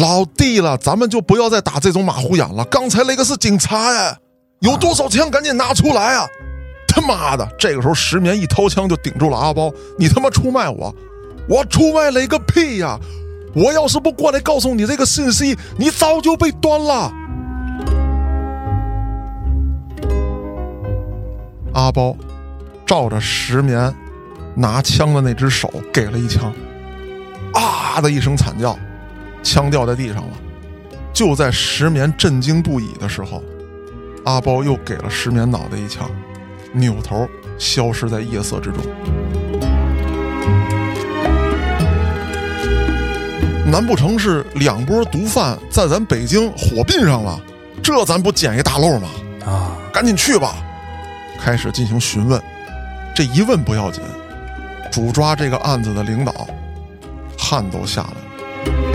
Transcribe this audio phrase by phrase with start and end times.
[0.00, 2.64] 老弟了，咱们就不要再打这种马虎眼了。
[2.64, 4.16] 刚才那个是警察呀，
[4.60, 6.26] 有多少枪赶紧拿出来啊！
[6.88, 10.94] 他妈的，这个时候石棉一掏枪就顶住了阿包，你他妈出卖我，
[11.46, 12.98] 我出卖了一个屁呀！
[13.54, 17.12] 我要是不过来告诉你这个信息，你早就被端了。
[21.74, 22.16] 阿包
[22.86, 23.94] 照着石棉
[24.54, 26.50] 拿枪的那只手给了一枪，
[27.52, 28.78] 啊的一声惨叫，
[29.42, 30.32] 枪掉在地上了。
[31.12, 33.42] 就在石棉震惊不已的时候，
[34.24, 36.10] 阿包又给了石棉脑袋一枪，
[36.72, 38.82] 扭头消失在夜色之中。
[43.66, 47.38] 难不成是两波毒贩在咱北京火并上了？
[47.82, 49.08] 这咱不捡一大漏吗？
[49.46, 50.54] 啊，赶紧去吧！
[51.40, 52.40] 开始进行询问，
[53.14, 54.02] 这一问不要紧，
[54.90, 56.46] 主抓这个案子的领导
[57.38, 58.89] 汗都下来了。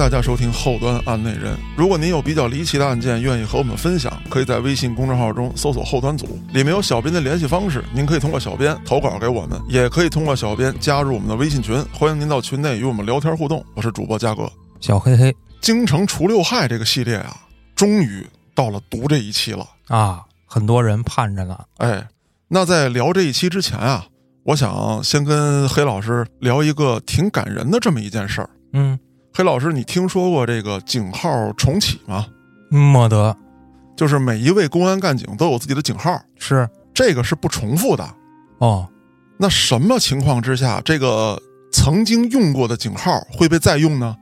[0.00, 1.54] 大家收听后端案内人。
[1.76, 13.62] 如果您有比较离奇的案件，愿意和我们分享，可以在微信公众号中搜索“后端组”，里面有小编的联系方式，您可以通过小编投稿给我们，也可以通过小编加入我们的微信群，欢迎您到群内与我们聊天互动。
[13.74, 14.50] 我是主播嘉哥。
[14.80, 17.36] 小黑黑京城除六害这个系列啊，
[17.76, 19.66] 终于到了读这一期了。
[19.88, 21.58] 啊，很多人盼着呢。
[21.76, 22.08] 哎，
[22.48, 24.06] 那在聊这一期之前啊，
[24.44, 28.48] 我想先跟黑老师聊一个挺感人的这么一件事儿。
[28.72, 28.98] 嗯，
[29.32, 32.26] 黑老师，你听说过这个警号重启吗？
[32.68, 33.36] 莫得
[33.96, 38.08] 就是每一位公安干警都有自己的警号，是这个是不重复的。
[38.58, 38.88] 哦，
[39.38, 41.40] 那什么情况之下，这个
[41.72, 44.16] 曾经用过的警号会被再用呢？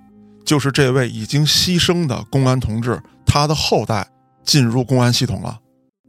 [0.45, 4.07] 就是这位已经牺牲的公安同志，他的后代
[4.45, 5.59] 进入公安系统了，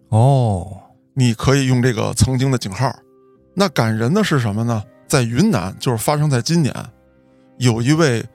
[0.09, 0.77] 哦，
[1.13, 2.93] 你可以用这个曾经的警号。
[3.53, 4.81] 那感人的是什么呢？
[5.07, 6.73] 在云南，就是发生在今年，
[7.57, 8.25] 有一位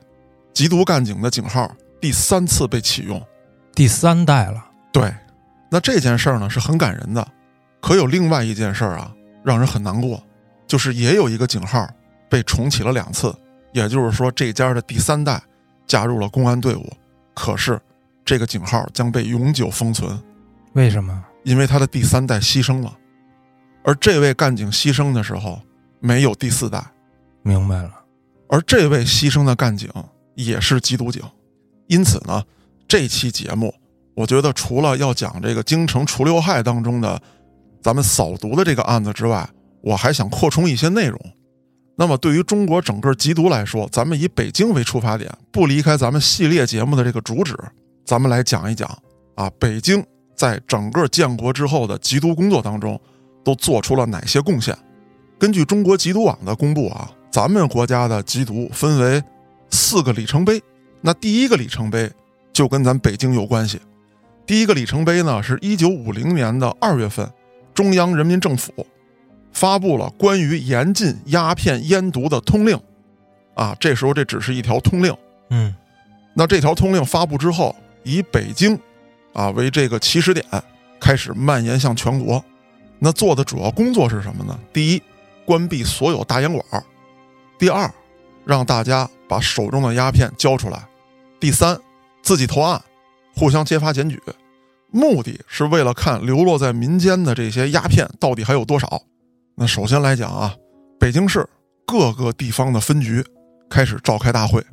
[0.54, 1.70] 缉毒干警的警号
[2.00, 3.20] 第三次被启用。
[3.74, 4.64] 第三代了。
[4.92, 5.12] 对，
[5.68, 7.26] 那这件事儿呢是很感人的，
[7.80, 10.22] 可有另外一件事儿啊，让人很难过，
[10.66, 11.84] 就是也有一个警号
[12.30, 13.34] 被重启了两次，
[13.72, 15.42] 也就是说这家的第三代
[15.86, 16.88] 加入了公安队伍，
[17.34, 17.80] 可是
[18.24, 20.16] 这个警号将被永久封存，
[20.74, 21.24] 为什么？
[21.42, 22.96] 因为他的第三代牺牲了，
[23.82, 25.60] 而这位干警牺牲的时候
[25.98, 26.80] 没有第四代，
[27.42, 27.90] 明白了。
[28.48, 29.90] 而这位牺牲的干警
[30.34, 31.22] 也是缉毒警，
[31.86, 32.42] 因此呢，
[32.88, 33.74] 这期节目
[34.14, 37.20] 我觉得除了要讲这个京城除六害当中的
[37.82, 39.48] 咱们扫毒的这个案子之外，
[39.80, 41.20] 我还想扩充一些内容。
[41.96, 47.56] 那么对于中国整个缉毒来说，咱们以北京为出发点，不离开咱们系列节目的这个主旨，
[48.04, 48.88] 咱们来讲一讲
[49.36, 53.00] 啊，北京在整个建国之后的缉毒工作当中
[53.44, 54.76] 都做出了哪些贡献。
[55.38, 59.22] 根据中国缉毒网的公布啊，咱们国家的缉毒分为
[59.74, 60.62] 四个里程碑。
[61.00, 62.10] 那第一个里程碑
[62.52, 63.80] 就跟咱北京有关系。
[64.46, 67.28] 第一个里程碑呢，是一九五零年的二月份，
[67.74, 68.72] 中央人民政府
[69.52, 72.78] 发布了关于严禁鸦片烟毒的通令。
[73.54, 75.14] 啊，这时候这只是一条通令。
[75.50, 75.74] 嗯，
[76.34, 78.78] 那这条通令发布之后，以北京
[79.32, 80.44] 啊为这个起始点，
[81.00, 82.42] 开始蔓延向全国。
[82.98, 84.58] 那做的主要工作是什么呢？
[84.72, 85.02] 第一，
[85.44, 86.82] 关闭所有大烟馆；
[87.58, 87.92] 第二，
[88.44, 90.78] 让大家把手中的鸦片交出来；
[91.40, 91.78] 第三，
[92.22, 92.82] 自己投案，
[93.34, 94.20] 互相揭发检举，
[94.90, 99.02] 目的是为了看流落在民间的这些鸦片到底还有多少。
[99.54, 100.54] 那首先来讲啊，
[100.98, 101.48] 北京市
[101.86, 103.24] 各个地方的分局
[103.68, 104.64] 开始召开大会，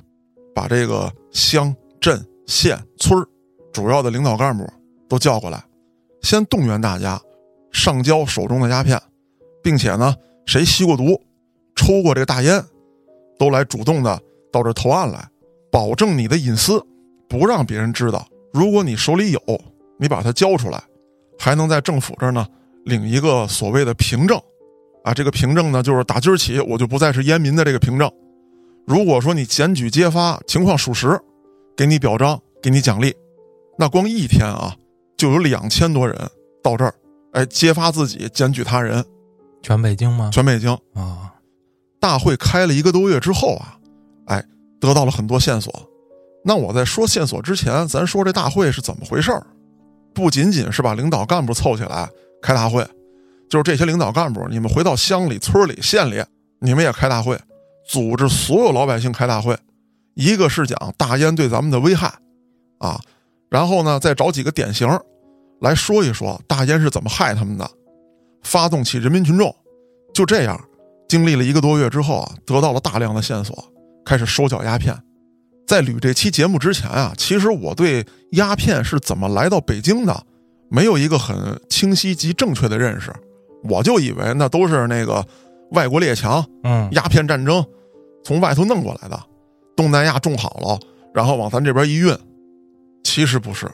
[0.53, 3.27] 把这个乡镇县村儿
[3.71, 4.67] 主要的领导干部
[5.07, 5.63] 都叫过来，
[6.21, 7.19] 先动员大家
[7.71, 9.01] 上交手中的鸦片，
[9.63, 10.15] 并且呢，
[10.45, 11.21] 谁吸过毒、
[11.75, 12.63] 抽过这个大烟，
[13.41, 14.21] 都来主动的
[14.51, 15.27] 到这儿投案来，
[15.71, 16.79] 保证你的隐私，
[17.27, 18.23] 不让别人知道。
[18.53, 19.41] 如果你手里有，
[19.97, 20.79] 你把它交出来，
[21.39, 22.45] 还能在政府这儿呢
[22.85, 24.39] 领一个所谓的凭证，
[25.03, 28.07] 啊，这个凭证呢就是打今儿起我就不再是烟民的这个凭证。
[28.85, 31.19] 如果说你检举揭发情况属实，
[31.75, 33.11] 给你表彰，给你奖励，
[33.75, 34.75] 那光一天啊
[35.17, 36.15] 就有两千多人
[36.61, 36.93] 到这儿，
[37.31, 39.03] 哎，揭发自己，检举他人，
[39.63, 40.29] 全北京吗？
[40.31, 40.71] 全北京。
[40.93, 41.33] 啊，
[42.01, 43.77] 大会开了一个多月之后啊，
[44.25, 44.43] 哎，
[44.81, 45.71] 得到了很多线索。
[46.43, 49.45] 那我在说线索之前，咱说这大会是怎么回事儿？
[50.13, 52.09] 不仅仅是把领导干部凑起来
[52.41, 52.83] 开大会，
[53.47, 56.21] 就是这些领导干部，你们回到乡里、村里、县里，
[56.59, 57.39] 你们也开大会。
[57.87, 59.55] 组织所有老百姓开大会，
[60.15, 62.11] 一个是讲大烟对咱们的危害，
[62.79, 62.99] 啊，
[63.49, 64.87] 然后呢再找几个典型
[65.59, 67.69] 来说一说大烟是怎么害他们的，
[68.41, 69.55] 发动起人民群众，
[70.13, 70.59] 就这样，
[71.11, 73.53] 经历了一个多月之后啊，得到了大量的线索，
[74.05, 74.97] 开始收缴鸦片。
[75.67, 80.23] 在捋这期节目之前啊，其实我对鸦片是怎么来到北京的，
[80.69, 83.13] 没有一个很清晰及正确的认识，
[83.65, 85.21] 我就以为那都是那个
[85.71, 87.61] 外国列强，嗯，鸦片战争
[88.23, 89.19] 从外头弄过来的，
[89.75, 90.79] 东南亚种好了，
[91.13, 92.17] 然后往咱这边一运。
[93.03, 93.69] 其实不是，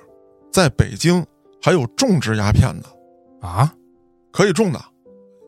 [0.52, 1.24] 在北京
[1.62, 3.72] 还有种植鸦片的，啊，
[4.32, 4.84] 可以种的。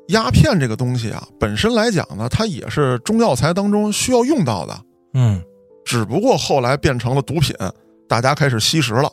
[0.10, 4.82] 鸦片这个东西啊，本身来讲呢，它也是中药材当中需要用到的。
[5.14, 5.42] 嗯，
[5.86, 7.56] 只不过后来变成了毒品，
[8.08, 9.10] 大家开始吸食了。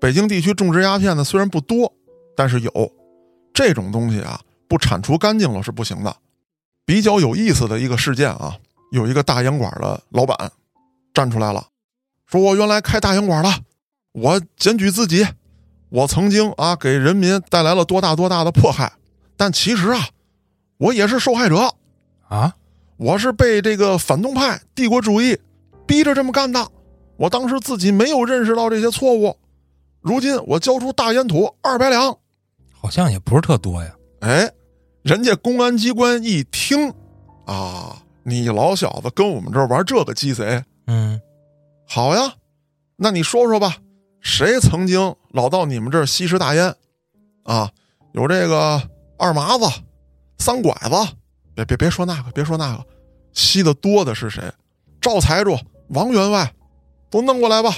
[0.00, 1.92] 北京地区种植鸦片呢，虽然不多，
[2.36, 2.92] 但是有
[3.54, 6.14] 这种东西啊，不铲除干净了是不行的。
[6.84, 8.56] 比较有意思的一个事件啊，
[8.90, 10.36] 有一个大烟馆的老板
[11.14, 11.64] 站出来了，
[12.26, 13.50] 说我原来开大烟馆的，
[14.12, 15.24] 我检举自己，
[15.88, 18.92] 我曾经啊给人民带来了多大多大的迫害，
[19.36, 20.00] 但其实啊，
[20.82, 21.72] 我也是受害者。
[22.28, 22.52] 啊，
[22.96, 25.38] 我是被这个反动派帝国主义
[25.86, 26.66] 逼着这么干的。
[27.16, 29.36] 我当时自己没有认识到这些错误，
[30.00, 32.18] 如今我交出大烟土二百两。
[32.72, 33.94] 好像也不是特多呀。
[34.22, 34.50] 哎，
[35.02, 36.92] 人家公安机关一听，
[37.46, 41.20] 啊，你老小子跟我们这儿玩这个鸡贼，嗯，
[41.86, 42.34] 好呀，
[42.96, 43.76] 那你说说吧，
[44.20, 46.74] 谁曾经老到你们这儿吸食大烟？
[47.44, 47.70] 啊，
[48.14, 48.82] 有这个
[49.16, 49.64] 二麻子、
[50.42, 50.90] 三拐子，
[51.54, 52.84] 别别别说那个，别说那个，
[53.32, 54.42] 吸的多的是谁？
[55.00, 55.56] 赵财主、
[55.90, 56.52] 王员外，
[57.08, 57.72] 都弄过来吧。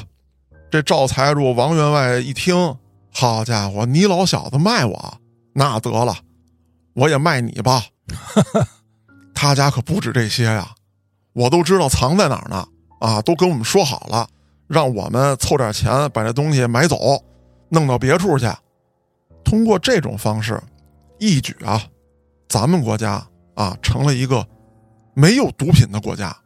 [0.71, 2.77] 这赵财主、王员外一听，
[3.13, 5.19] 好家伙，你老小子卖我，
[5.53, 6.17] 那得了，
[6.95, 7.85] 我也卖你吧。
[9.35, 10.75] 他家可不止这些呀，
[11.35, 12.67] 我都知道藏在哪儿呢。
[13.01, 14.27] 啊，都跟我们说好了，
[14.67, 17.23] 让我们凑点钱把这东西买走，
[17.69, 18.51] 弄到别处去。
[19.45, 20.59] 通过这种方式，
[21.19, 21.83] 一举啊，
[22.49, 24.47] 咱们国家啊成了一个
[25.15, 26.37] 没有毒品的国家。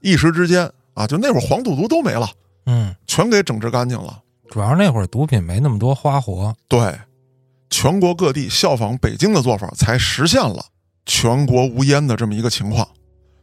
[0.00, 2.28] 一时之间啊，就那会儿黄赌毒都没了，
[2.66, 4.22] 嗯，全给整治干净了。
[4.48, 6.54] 主要那会儿毒品没那么多花活。
[6.68, 6.98] 对，
[7.68, 10.64] 全国各地效仿北京的做法，才实现了
[11.06, 12.88] 全国无烟的这么一个情况。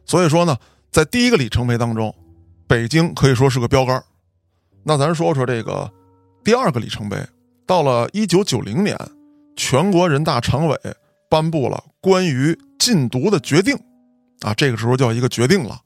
[0.04, 0.56] 所以说呢，
[0.90, 2.14] 在第一个里程碑当中，
[2.66, 4.02] 北京可以说是个标杆。
[4.82, 5.90] 那咱说说这个
[6.42, 7.16] 第二个里程碑，
[7.66, 8.98] 到了一九九零年，
[9.56, 10.78] 全国人大常委
[11.28, 13.76] 颁布了关于禁毒的决定，
[14.40, 15.80] 啊，这个时候叫一个决定了，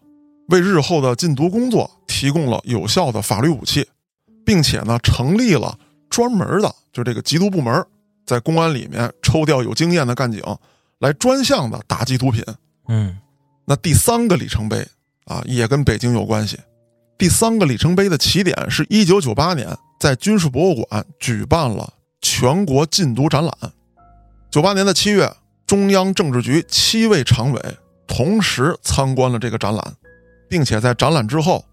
[0.49, 3.87] 为日后的禁毒工作提供了有效的法律武器，
[4.44, 5.79] 并且呢，成立了
[6.09, 7.85] 专门的就这个缉毒部门，
[8.27, 10.43] 在公安里面抽调有经验的干警，
[10.99, 12.45] 来专项的打击毒品。
[12.88, 13.19] 嗯，
[13.65, 14.87] 那第三个里程碑
[15.25, 16.59] 啊，也跟北京有关系。
[17.19, 23.53] 第三个里程碑的起点是一九九八年，在军事博物馆举办了全国禁毒展览。
[24.52, 25.34] 九八年的七月，
[25.66, 29.94] 中央政治局七位常委同时参观了这个展览，
[30.46, 31.64] 并且在展览之后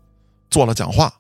[0.49, 1.13] 做了讲话。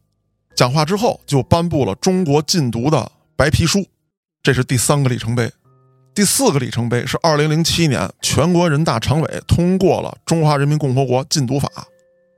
[0.55, 3.85] 讲话之后就颁布了中国禁毒的白皮书，
[4.41, 5.51] 这是第三个里程碑。
[6.15, 11.67] 第四个里程碑是二零零七年，全国人大常委通过了《中华人民共和国禁毒法》，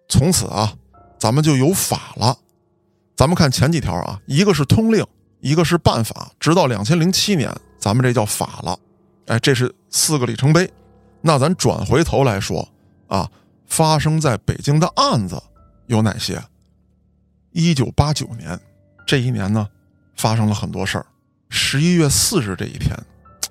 [0.09, 0.73] 从此啊，
[1.19, 2.35] 咱们就有法了。
[3.15, 5.05] 咱们看前几条啊，一个是通令，
[5.41, 8.75] 一个是办法，直到两千零七年，咱们这叫法了。
[9.31, 10.69] 哎，这是四个里程碑。
[11.21, 12.67] 那咱转回头来说
[13.07, 13.31] 啊，
[13.65, 15.41] 发生在北京的案子
[15.85, 16.43] 有哪些？
[17.53, 18.59] 一九八九年
[19.07, 19.65] 这一年呢，
[20.17, 21.05] 发生了很多事儿。
[21.47, 22.93] 十一月四日这一天，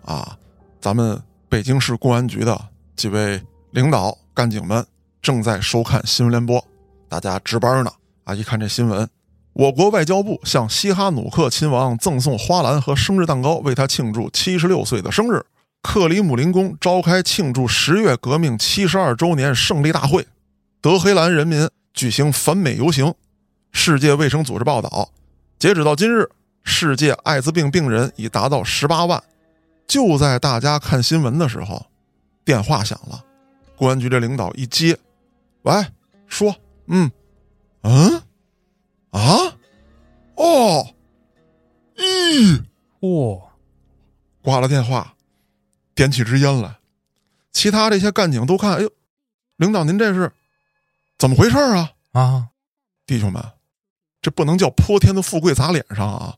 [0.05, 0.37] 啊，
[0.83, 1.19] 咱们
[1.49, 4.87] 北京市公安局的几位领导干警们
[5.23, 6.63] 正在收看新闻联播，
[7.09, 7.91] 大家值班呢。
[8.25, 9.09] 啊，一看这新闻，
[9.55, 15.43] 我国外交部向西哈努克亲王赠送花篮和生日蛋糕，为他庆祝七十六岁的生日。
[15.83, 20.27] 克里姆林宫召开庆祝十月革命七十二周年胜利大会，
[20.81, 23.15] 德黑兰人民举行反美游行。
[23.73, 25.11] 世界卫生组织报道，
[25.59, 26.29] 截止到今日，
[26.65, 29.23] 世界艾滋病病人已达到十八万。
[29.87, 31.87] 就在大家看新闻的时候，
[32.45, 33.25] 电话响了，
[33.77, 34.99] 公安局的领导一接，
[35.63, 35.73] 喂，
[36.27, 36.55] 说，
[36.87, 37.11] 嗯，
[37.83, 38.23] 嗯，
[39.11, 39.57] 啊，
[40.35, 40.95] 哦，
[41.97, 42.63] 咦，
[43.01, 43.41] 嚯、
[44.43, 45.15] 挂了电话，
[46.01, 46.77] 点起支烟来。
[47.53, 48.91] 其他这些干警都看，哎呦，
[49.57, 50.33] 领导您这是
[51.19, 51.93] 怎么回事啊？
[52.13, 52.49] 啊，
[53.05, 53.45] 弟兄们，
[54.23, 56.37] 这不能叫泼天的富贵砸脸上啊，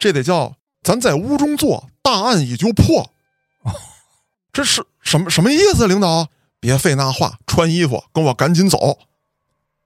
[0.00, 3.08] 这得叫咱在屋中坐，大案已就破。
[4.52, 5.86] 这是什么什么意思？
[5.86, 6.26] 领导，
[6.58, 8.98] 别废那话，穿衣服，跟我赶紧走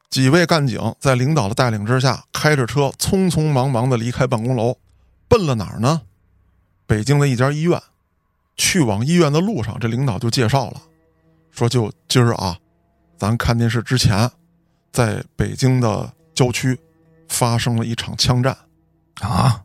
[0.08, 4.78] 几位干警在领导的带领之下，开着车匆匆忙忙的离开办公楼，
[5.28, 6.00] 奔了哪儿呢？
[6.86, 7.78] 北京的一家医院。
[8.56, 10.82] 去往医院的路上，这领导就介绍了，
[11.50, 12.56] 说就今儿啊，
[13.16, 14.30] 咱看电视之前，
[14.92, 16.78] 在北京的郊区
[17.28, 18.56] 发生了一场枪战，
[19.20, 19.62] 啊，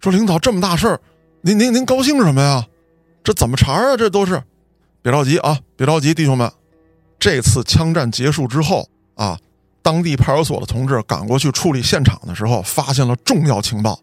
[0.00, 1.00] 说领导这么大事儿，
[1.40, 2.66] 您您您高兴什么呀？
[3.24, 3.96] 这怎么茬啊？
[3.96, 4.42] 这都是，
[5.02, 6.50] 别着急啊，别着急，弟兄们，
[7.18, 9.38] 这次枪战结束之后啊，
[9.82, 14.00] 当地派出所的同志赶过去处理现场的时候，发现了重要情报，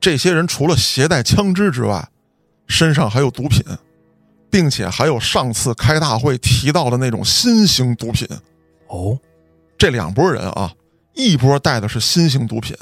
[0.00, 2.08] 这些人除了携带枪支之外，
[2.66, 3.62] 身上还有毒品，
[4.50, 8.26] 并且还有上次开大会提到的那种新型毒品。
[8.88, 9.18] 哦，
[9.76, 10.72] 这两拨人啊，
[11.14, 12.76] 一波带的是新型毒品，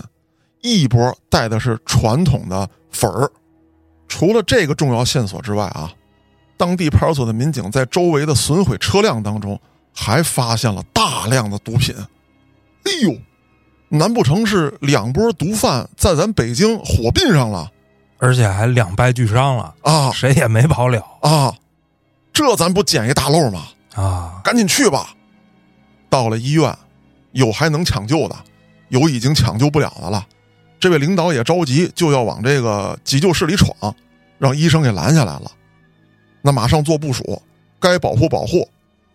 [0.62, 3.30] 一波带的是传统的粉儿。
[4.06, 5.92] 除了这个重要线索之外啊，
[6.56, 9.60] 当地派出所的民警在周围的损毁车辆当中
[9.92, 11.94] 还发现了大量的毒品。
[12.84, 13.16] 哎呦，
[13.88, 17.72] 难不成是两波毒贩在咱北京火并上了？
[18.18, 20.10] 而且还两败俱伤了啊！
[20.12, 21.54] 谁也没跑了啊！
[22.32, 23.66] 这咱不捡一大漏吗？
[23.94, 24.40] 啊！
[24.42, 25.14] 赶紧去吧！
[26.08, 26.76] 到了医院，
[27.32, 28.36] 有还能抢救的，
[28.88, 30.26] 有已经抢救不了的了。
[30.80, 33.94] 这位领导也着急，就要往这个急救室里闯，
[34.38, 35.50] 让医生给拦下来了。
[36.42, 37.42] 那马上做部署，
[37.80, 38.68] 该保护保护，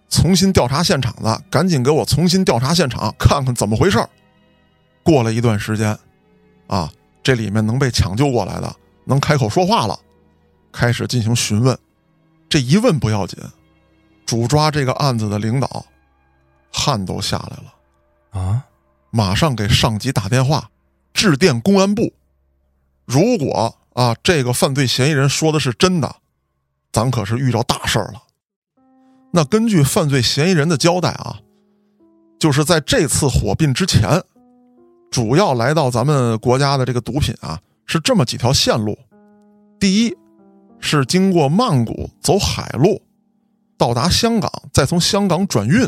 [0.09, 4.03] 重新调查现场的，赶紧给我重新调查现场，看看怎么回事
[5.03, 5.97] 过了一段时间，
[6.67, 6.91] 啊，
[7.21, 8.75] 这里面能被抢救过来的。
[9.09, 9.99] 能开口说话了，
[10.71, 11.75] 开始进行询问。
[12.47, 13.39] 这一问不要紧，
[14.23, 15.83] 主抓这个案子的领导
[16.71, 18.63] 汗都下来了啊！
[19.09, 20.69] 马上给上级打电话，
[21.11, 22.13] 致电公安部。
[23.05, 26.17] 如果啊，这个犯罪嫌疑人说的是真的，
[26.91, 28.21] 咱可是遇着大事儿了。
[29.31, 31.39] 那根据犯罪嫌疑人的交代啊，
[32.39, 34.21] 就是在这次火并之前，
[35.09, 37.59] 主要来到咱们国家的这个毒品啊。
[37.91, 38.95] 是这么几条线路，
[39.79, 40.15] 第一
[40.79, 43.01] 是经过曼谷走海路，
[43.79, 45.87] 到达香港，再从香港转运。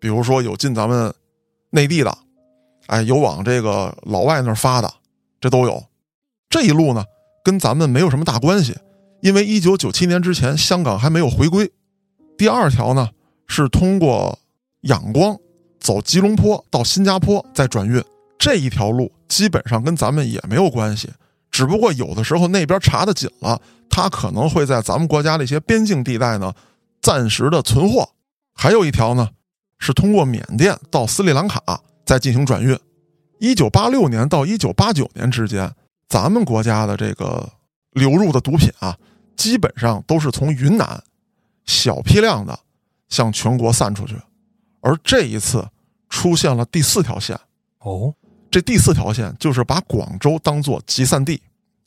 [0.00, 1.12] 比如说有进咱们
[1.68, 2.16] 内地的，
[2.86, 4.90] 哎，有往这个老外那儿发的，
[5.38, 5.84] 这都有。
[6.48, 7.04] 这一路呢，
[7.44, 8.74] 跟咱们没有什么大关系，
[9.20, 11.70] 因为一九九七年之前香港还没有回归。
[12.38, 13.10] 第二条呢，
[13.46, 14.38] 是通过
[14.84, 15.36] 仰光
[15.78, 18.02] 走吉隆坡到新加坡再转运，
[18.38, 21.10] 这一条路基本上跟咱们也没有关系。
[21.56, 23.58] 只不过有的时候那边查的紧了，
[23.88, 26.52] 他可能会在咱们国家的一些边境地带呢，
[27.00, 28.10] 暂时的存货。
[28.52, 29.30] 还有一条呢，
[29.78, 31.62] 是通过缅甸到斯里兰卡
[32.04, 32.78] 再进行转运。
[33.38, 35.74] 一九八六年到一九八九年之间，
[36.10, 37.48] 咱们国家的这个
[37.92, 38.94] 流入的毒品啊，
[39.34, 41.02] 基本上都是从云南
[41.64, 42.58] 小批量的
[43.08, 44.14] 向全国散出去。
[44.82, 45.66] 而这一次
[46.10, 47.34] 出现了第四条线
[47.78, 48.12] 哦。
[48.50, 51.42] 这第四条线就是把广州当做集散地，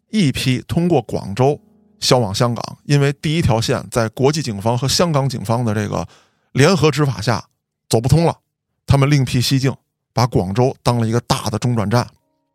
[0.10, 1.60] 一批通过广州
[2.00, 6.08] 销往香港，因为第一条线在国际警方和香港警方的这个
[6.52, 7.44] 联合执法下
[7.90, 8.38] 走不通了，
[8.86, 9.76] 他们另辟蹊径，
[10.14, 12.08] 把广州当了一个大的中转站，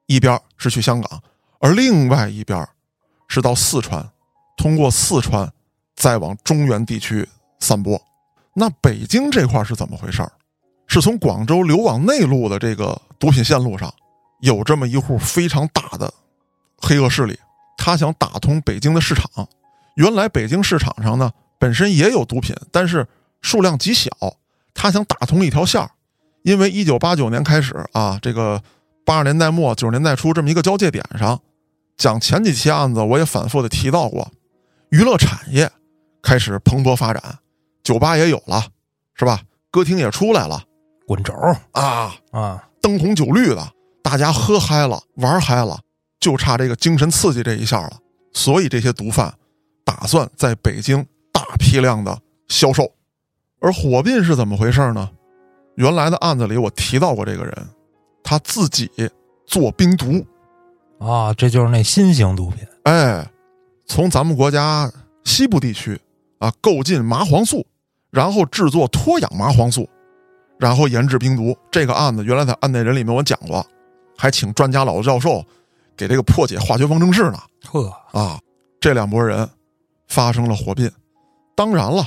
[0.07, 1.23] 一边是去香港，
[1.59, 2.67] 而另外一边
[3.27, 4.11] 是到四川，
[4.57, 5.53] 通过四川
[5.97, 8.01] 再往中原地区散播。
[8.55, 10.23] 那北京这块是怎么回事
[10.95, 13.93] 是从广州流往内陆的这个毒品线路上。
[14.43, 16.13] 有这么一户非常大的
[16.77, 17.37] 黑恶势力，
[17.77, 19.29] 他想打通北京的市场。
[19.97, 23.05] 原来北京市场上呢本身也有毒品，但是
[23.43, 24.09] 数量极小。
[24.73, 25.91] 他想打通一条线儿，
[26.43, 28.63] 因为一九八九年开始啊，这个
[29.05, 31.41] 八十年代末九十年代初这么一个交界点上，
[31.97, 34.31] 讲前几期案子我也反复的提到过，
[34.91, 35.69] 娱乐产业
[36.23, 37.39] 开始蓬勃发展，
[37.83, 38.69] 酒吧也有了，
[39.17, 39.43] 是吧？
[39.73, 40.63] 歌厅也出来了，
[41.07, 41.33] 滚轴
[41.73, 43.73] 啊啊，灯红酒绿的。
[44.03, 45.79] 大家喝嗨了，玩嗨了，
[46.21, 47.99] 就差这个精神刺激这一下了。
[48.33, 49.33] 所以这些毒贩
[49.85, 52.19] 打算在北京大批量的
[52.49, 52.91] 销售。
[53.61, 55.11] 而火并是怎么回事呢？
[55.77, 57.53] 原来的案子里我提到过这个人，
[58.23, 58.91] 他自己
[59.47, 60.25] 做冰毒
[60.99, 62.59] 啊，这就是那新型毒品。
[62.85, 63.27] 哎，
[63.87, 64.93] 从咱们国家
[65.25, 65.99] 西部地区
[66.39, 67.67] 啊购进麻黄素，
[68.11, 69.89] 然后制作脱氧麻黄素，
[70.59, 71.57] 然后研制冰毒。
[71.71, 73.65] 这个案子原来在案内人里面我讲过。
[74.17, 75.45] 还请专家老教授
[75.97, 77.39] 给这个破解化学方程式呢。
[77.67, 78.39] 呵啊，
[78.79, 79.51] 这两拨人
[80.07, 80.89] 发生了火并。
[81.57, 82.07] 当然了，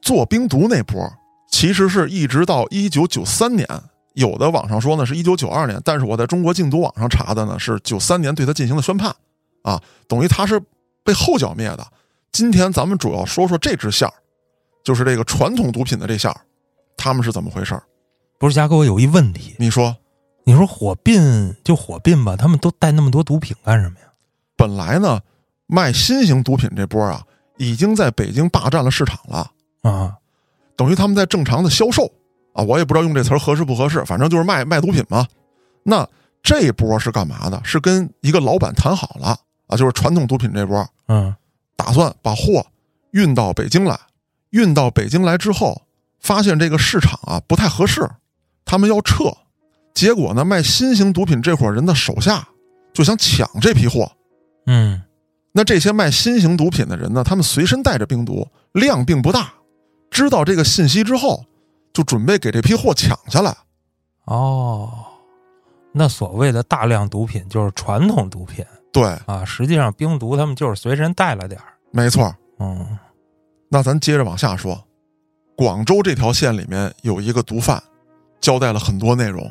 [0.00, 1.12] 做冰毒那波
[1.50, 3.68] 其实是一直到一九九三年，
[4.14, 9.12] 有的网上说呢是一九九二年，但是我在中国禁毒网上查的呢是九三年对他进行的宣判。
[9.62, 10.62] 啊，等于他是
[11.02, 11.84] 被后剿灭的。
[12.30, 14.14] 今天咱们主要说说这支线儿，
[14.84, 16.40] 就是这个传统毒品的这线儿，
[16.96, 17.82] 他们是怎么回事儿？
[18.38, 19.96] 不是嘉哥，我有一问题，你说，
[20.44, 24.06] 你说火并就火并吧，他们都带那么多毒品干什么呀？
[24.56, 25.20] 本来呢，
[25.66, 27.22] 卖新型毒品这波啊，
[27.56, 29.50] 已经在北京霸占了市场了，
[29.82, 30.16] 啊，
[30.76, 32.10] 等于他们在正常的销售
[32.52, 35.26] 啊，我也不知道用这词儿合适不合适，反正就是卖卖毒品嘛。
[35.82, 36.06] 那
[36.42, 37.60] 这波是干嘛的？
[37.64, 41.34] 是跟一个老板谈好了啊，就是传统毒品这波，嗯
[41.76, 42.66] 打算把货
[43.12, 43.98] 运到北京来。
[44.50, 45.82] 运到北京来之后，
[46.26, 48.10] 发现这个市场啊不太合适，
[48.64, 49.32] 他们要撤。
[49.94, 52.48] 结果呢，卖新型毒品这伙人的手下
[52.92, 54.10] 就想抢这批货。
[54.66, 55.00] 嗯，
[55.52, 59.52] 那这些卖新型毒品的人呢，他们随身带着冰毒，量并不大。
[60.10, 61.44] 知道这个信息之后，
[61.92, 63.56] 就准备给这批货抢下来。
[64.24, 64.92] 哦，
[65.92, 71.66] 那所谓的大量毒品就是传统毒品对，啊，实际上冰毒他们就是随身带了点儿。
[71.92, 72.34] 没错。
[72.58, 72.98] 嗯
[73.68, 74.82] 那咱接着往下说，
[75.56, 77.82] 广州这条线里面有一个毒贩，
[78.40, 79.50] 交代了很多内容。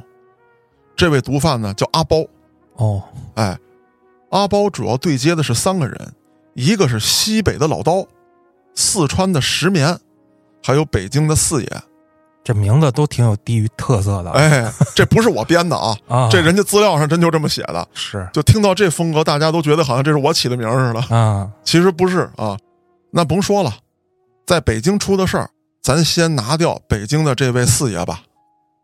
[0.95, 2.17] 这位毒贩呢叫阿包，
[2.75, 3.57] 哦，哎，
[4.29, 6.13] 阿包主要对接的是三个人，
[6.53, 8.05] 一个是西北的老刀，
[8.75, 9.99] 四川的石棉，
[10.63, 11.69] 还有北京的四爷。
[12.43, 14.29] 这名字都挺有地域特色的。
[14.29, 17.87] 哎，这不是我编的啊， 啊，这人家资料上真就这么写的。
[17.95, 22.55] 是就听到这风格，大家都觉得好像这是我起的名似的，啊，其实不是啊。
[23.09, 23.73] 那甭说了，
[24.45, 25.49] 在北京出的事儿，
[25.85, 28.23] 咱先拿掉北京的这位四爷吧。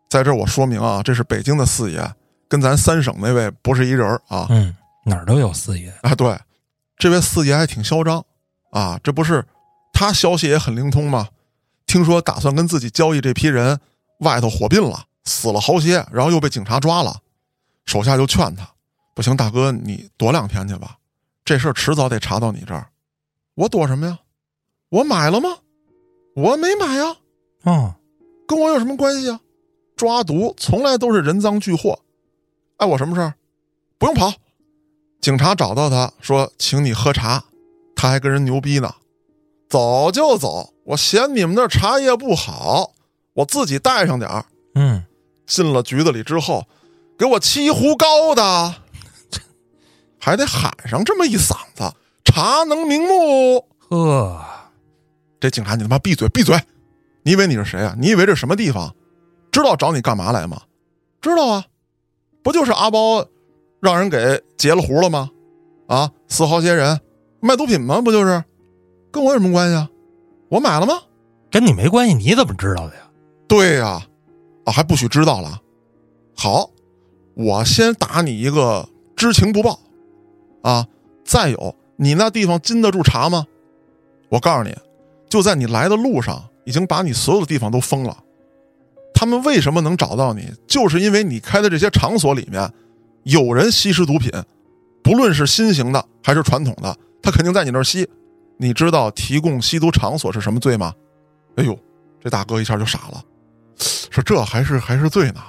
[0.08, 2.14] 在这儿我说明啊，这是北京的四爷，
[2.46, 4.46] 跟咱三省那位不是一人儿啊。
[4.50, 4.72] 嗯，
[5.04, 5.92] 哪儿都有四爷。
[6.02, 6.38] 啊，对，
[6.96, 8.24] 这位四爷还挺嚣张
[8.70, 9.44] 啊，这不是
[9.92, 11.26] 他消息也很灵通吗？
[11.86, 13.80] 听说打算跟自己交易这批人，
[14.20, 17.16] 外头火并了，死了好些，然后又被警察抓了，
[17.84, 18.64] 手下就劝他，
[19.12, 20.98] 不行，大哥，你躲两天去吧，
[21.44, 22.86] 这事儿迟早得查到你这儿。
[23.56, 24.20] 我躲什么呀？
[24.88, 25.48] 我买了吗？
[26.34, 27.16] 我没买呀，
[27.64, 27.96] 啊，
[28.46, 29.40] 跟我有什么关系啊？
[29.94, 32.00] 抓毒从来都是人赃俱获，
[32.78, 33.34] 碍我什么事儿？
[33.98, 34.32] 不用跑。
[35.20, 37.44] 警察找到他说，请你喝茶，
[37.94, 38.92] 他还跟人牛逼呢。
[39.68, 42.92] 走就走，我嫌你们那茶叶不好，
[43.34, 44.44] 我自己带上点儿。
[44.74, 45.04] 嗯，
[45.46, 46.66] 进了局子里之后，
[47.16, 48.74] 给我沏壶高的，
[50.18, 53.68] 还得喊上这么一嗓子，茶能明目。
[53.88, 54.44] 呵，
[55.42, 56.56] 这警察，你他妈闭嘴闭嘴！
[57.24, 57.96] 你以为你是谁啊？
[57.98, 58.94] 你以为这什么地方？
[59.50, 60.62] 知道找你干嘛来吗？
[61.20, 61.64] 知道啊，
[62.44, 63.26] 不就是阿包
[63.80, 65.30] 让人给截了胡了吗？
[65.88, 67.00] 啊，四好些人
[67.40, 68.00] 卖毒品吗？
[68.00, 68.44] 不就是？
[69.10, 69.90] 跟我有什么关系啊？
[70.48, 70.94] 我买了吗？
[71.50, 73.10] 跟你没关系，你怎么知道的呀？
[73.48, 74.00] 对呀、
[74.64, 75.60] 啊，还不许知道了。
[76.36, 76.70] 好，
[77.34, 79.80] 我先打你一个知情不报，
[80.62, 80.86] 啊，
[81.24, 83.44] 再有，你那地方禁得住查吗？
[84.28, 84.72] 我告诉你，
[85.32, 88.14] 就在你来的路上，已经把你所有的地方都封了。
[89.14, 90.52] 他们为什么能找到你？
[90.66, 92.70] 就是因为你开的这些场所里面
[93.22, 94.30] 有人吸食毒品，
[95.02, 98.06] 不论是新型的还是传统的，他肯定在你那儿吸。
[98.58, 100.92] 你知道提供吸毒场所是什么罪吗？
[101.56, 101.78] 哎呦，
[102.22, 103.24] 这大哥一下就傻了，
[104.10, 105.40] 说这还是还是罪呢，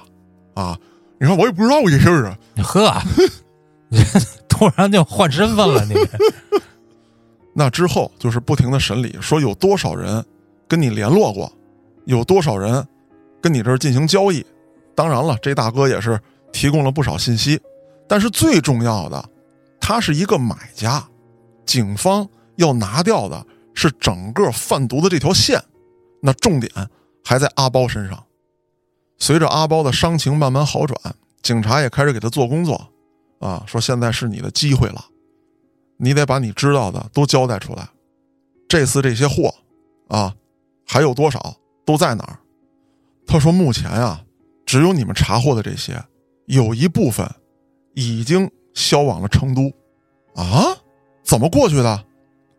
[0.53, 0.79] 啊！
[1.19, 2.37] 你看我也不知道这事儿啊。
[2.55, 3.01] 你呵，
[3.89, 4.01] 你
[4.47, 5.93] 突然就换身份了，你
[7.53, 10.25] 那之后就是不停的审理，说有多少人
[10.67, 11.51] 跟你联络过，
[12.05, 12.85] 有多少人
[13.41, 14.45] 跟你这儿进行交易。
[14.95, 16.19] 当然了，这大哥也是
[16.51, 17.59] 提供了不少信息，
[18.07, 19.29] 但是最重要的，
[19.79, 21.03] 他是一个买家，
[21.65, 25.61] 警方要拿掉的是整个贩毒的这条线，
[26.21, 26.71] 那重点
[27.23, 28.23] 还在阿包身上。
[29.19, 30.99] 随着阿包的伤情慢慢好转，
[31.41, 32.89] 警察也开始给他做工作，
[33.39, 35.05] 啊，说现在是你的机会了。
[35.97, 37.87] 你得把你知道的都交代出来。
[38.67, 39.53] 这次这些货，
[40.07, 40.35] 啊，
[40.85, 42.39] 还有多少都在哪儿？
[43.25, 44.23] 他说目前啊，
[44.65, 46.03] 只有你们查获的这些，
[46.45, 47.29] 有一部分
[47.93, 49.71] 已经销往了成都。
[50.35, 50.75] 啊？
[51.23, 52.05] 怎么过去的？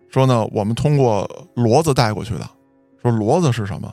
[0.09, 2.49] 说呢，我们通过骡子带过去的。
[3.03, 3.93] 说骡子是什么？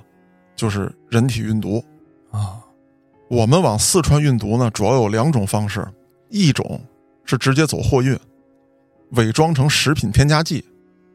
[0.56, 1.84] 就是人体运毒。
[2.30, 2.62] 啊，
[3.30, 5.86] 我们往四川运毒呢，主要有两种方式，
[6.30, 6.80] 一种
[7.26, 8.18] 是直接走货运，
[9.12, 10.64] 伪装成食品添加剂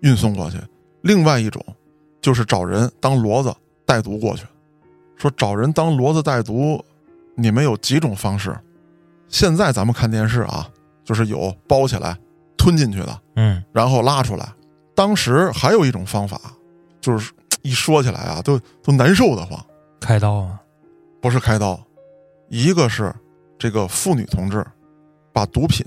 [0.01, 0.59] 运送过去；
[1.03, 1.65] 另外一种
[2.21, 3.55] 就是找人当骡子
[3.85, 4.45] 带毒过去。
[5.17, 6.85] 说找人当骡子带毒，
[7.35, 8.55] 你们有几种方式？
[9.29, 10.69] 现在咱们看电视啊，
[11.05, 12.17] 就是有包起来
[12.57, 14.47] 吞进去的，嗯，然后拉出来。
[14.95, 16.39] 当时还有一种方法，
[17.01, 17.33] 就是
[17.63, 19.59] 一说起来啊，都都难受的慌。
[19.99, 20.61] 开刀啊，
[21.21, 21.81] 不是开刀，
[22.49, 23.15] 一个是
[23.59, 24.65] 这个妇女同志
[25.33, 25.85] 把毒品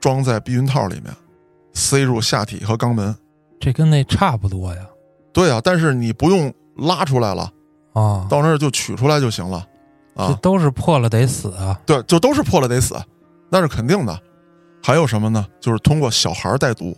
[0.00, 1.14] 装在避孕套里面，
[1.72, 3.14] 塞入下体和肛门。
[3.58, 4.80] 这跟那差不多呀。
[5.32, 7.50] 对啊，但是你不用拉出来了，
[7.92, 9.58] 啊，到那儿就取出来就行了
[10.14, 10.26] 啊。
[10.28, 11.78] 这啊，都是破了得死啊！
[11.86, 12.96] 对，就都是破了得死，
[13.48, 14.18] 那是肯定的。
[14.82, 15.46] 还有什么呢？
[15.60, 16.96] 就是通过小孩带毒，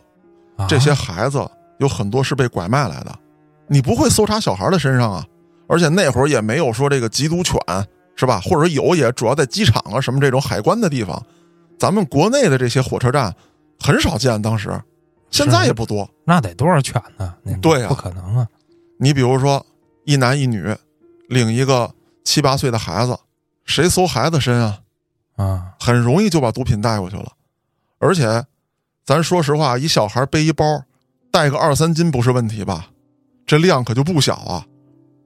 [0.56, 1.44] 啊这些孩子
[1.78, 3.12] 有很多是被拐卖来的，
[3.66, 5.26] 你不会搜查小孩的身上啊，
[5.68, 7.60] 而且那会儿也没有说这个缉毒犬
[8.14, 8.40] 是吧？
[8.40, 11.20] 或者有也主要在机场啊什么这种海关的地方，
[11.78, 13.34] 咱们国内的这些火车站
[13.80, 14.70] 很少见，当时
[15.30, 16.08] 现在也不多。
[16.24, 17.34] 那得多少犬呢？
[17.42, 18.48] 那 对呀不可能啊！
[18.98, 19.64] 你比如说
[20.04, 20.62] 一男一女
[21.28, 21.92] 领一个
[22.24, 23.18] 七八岁的孩子，
[23.64, 24.80] 谁搜孩子身啊？
[25.36, 27.32] 啊，很容易就把毒品带过去了，
[27.98, 28.44] 而且，
[29.04, 30.64] 咱说实话，一小孩背一包，
[31.30, 32.90] 带个二三斤不是问题吧？
[33.46, 34.66] 这量可就不小啊。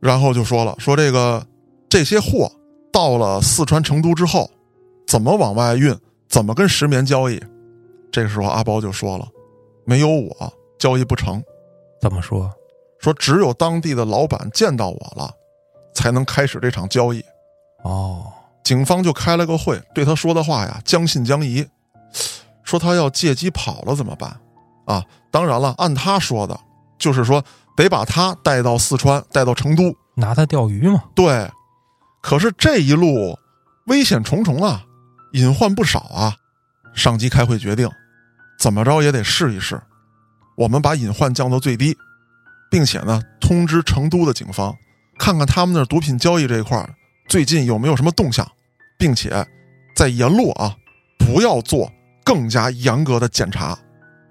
[0.00, 1.44] 然后就说了，说这个
[1.88, 2.50] 这些货
[2.92, 4.48] 到了四川成都之后，
[5.06, 5.94] 怎么往外运，
[6.28, 7.42] 怎么跟石棉交易？
[8.16, 9.29] 这个时候阿包就说了，
[9.85, 11.44] 没有我交易不成，
[12.00, 12.50] 怎么说？
[12.98, 15.31] 说只有当地的老板见到我了，
[15.92, 17.22] 才能开始这场交易。
[17.85, 18.24] 哦，
[18.64, 21.68] 警方就开了个会，对他说的话呀将信将疑，
[22.62, 24.35] 说他要借机跑了怎么办？
[24.87, 26.59] 啊，当然了，按他说的，
[26.98, 27.44] 就是说
[27.76, 29.94] 得把他带到四川，带到成都。
[30.14, 31.05] 拿他钓鱼嘛？
[31.14, 31.50] 对，
[32.22, 33.38] 可是这一路
[33.88, 34.87] 危险重重啊，
[35.35, 36.35] 隐患不少啊。
[36.94, 37.87] 上级开会决定，
[38.59, 39.81] 怎么着也得试一试，
[40.57, 41.97] 我们把隐患降到最低，
[42.71, 44.75] 并且呢，通知成都的警方，
[45.19, 46.95] 看看他们那儿毒品交易这一块儿
[47.29, 48.47] 最近有没有什么动向，
[48.99, 49.47] 并且
[49.95, 50.77] 在沿路啊，
[51.19, 51.92] 不要做
[52.25, 53.79] 更加严格的检查。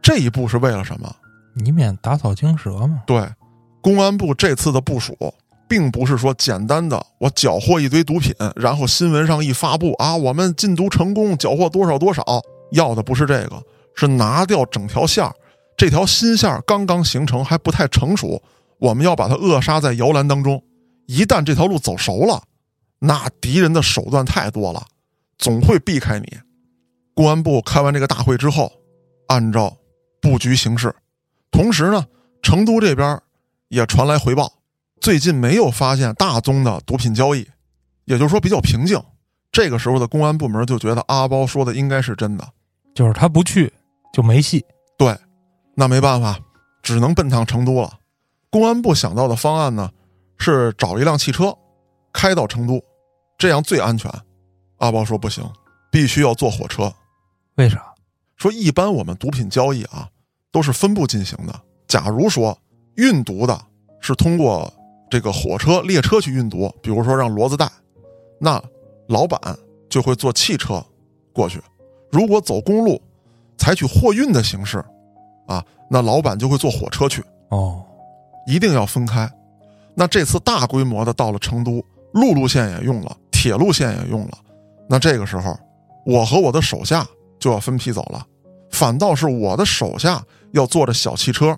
[0.02, 1.16] 这一步是为了什么？
[1.64, 3.02] 以免打草惊蛇嘛。
[3.08, 3.28] 对，
[3.82, 5.16] 公安部这次的部署，
[5.68, 12.24] 并不是说简单的我缴获一堆毒品，然后新闻上一发布啊，我们禁毒成功，缴获多少多少，
[12.72, 13.64] 要的不是这个，
[13.95, 15.34] 是拿掉整条线儿，
[15.75, 18.41] 这条新线儿刚刚形成，还不太成熟，
[18.77, 20.62] 我们要把它扼杀在摇篮当中。
[21.08, 22.43] 一旦这条路走熟了，
[22.99, 24.86] 那敌人的手段太多了，
[25.38, 26.38] 总会避开你。
[27.13, 28.71] 公安部开完这个大会之后，
[29.27, 29.77] 按照
[30.19, 30.93] 布局行事，
[31.51, 32.05] 同时呢，
[32.41, 33.21] 成都这边
[33.69, 34.51] 也传来回报，
[34.99, 37.47] 最近没有发现大宗的毒品交易，
[38.05, 39.01] 也就是说比较平静。
[39.51, 42.45] 这个时候的公安部门就觉得阿包说的应该是真的，
[42.93, 43.71] 就是他不去
[44.15, 44.65] 就没戏。
[44.97, 45.13] 对，
[45.73, 46.39] 那没办法，
[46.82, 47.99] 只能奔趟成都了。
[48.49, 49.91] 公安部想到的方案呢，
[50.38, 51.54] 是找一辆汽车
[52.13, 52.82] 开到成都，
[53.38, 54.10] 这样最安全。
[54.78, 55.43] 阿包说不行，
[55.91, 56.93] 必须要坐火车。
[57.56, 57.93] 为啥？
[58.38, 60.08] 说一般我们毒品交易啊，
[60.49, 61.54] 都是分步进行的。
[61.86, 62.58] 假如说
[62.95, 63.62] 运毒的
[63.99, 64.71] 是通过
[65.10, 67.69] 这个火车、列车去运毒，比如说让骡子带，
[68.39, 68.63] 那
[69.10, 69.38] 老板
[69.89, 70.82] 就会坐汽车
[71.34, 71.60] 过去；
[72.10, 73.01] 如果走公路，
[73.58, 74.84] 采取货运的形式，
[75.48, 77.84] 啊，那老板就会坐火车去，哦，
[78.48, 79.30] 一定要分开。
[79.96, 84.38] 那这次大规模的到了成都，陆路线也用了，铁路线也用了，
[84.89, 85.58] 那这个时候，
[86.06, 87.08] 我和我的手下
[87.39, 88.26] 就要分批走了。
[88.72, 91.58] 反倒是我的手下要坐着小汽车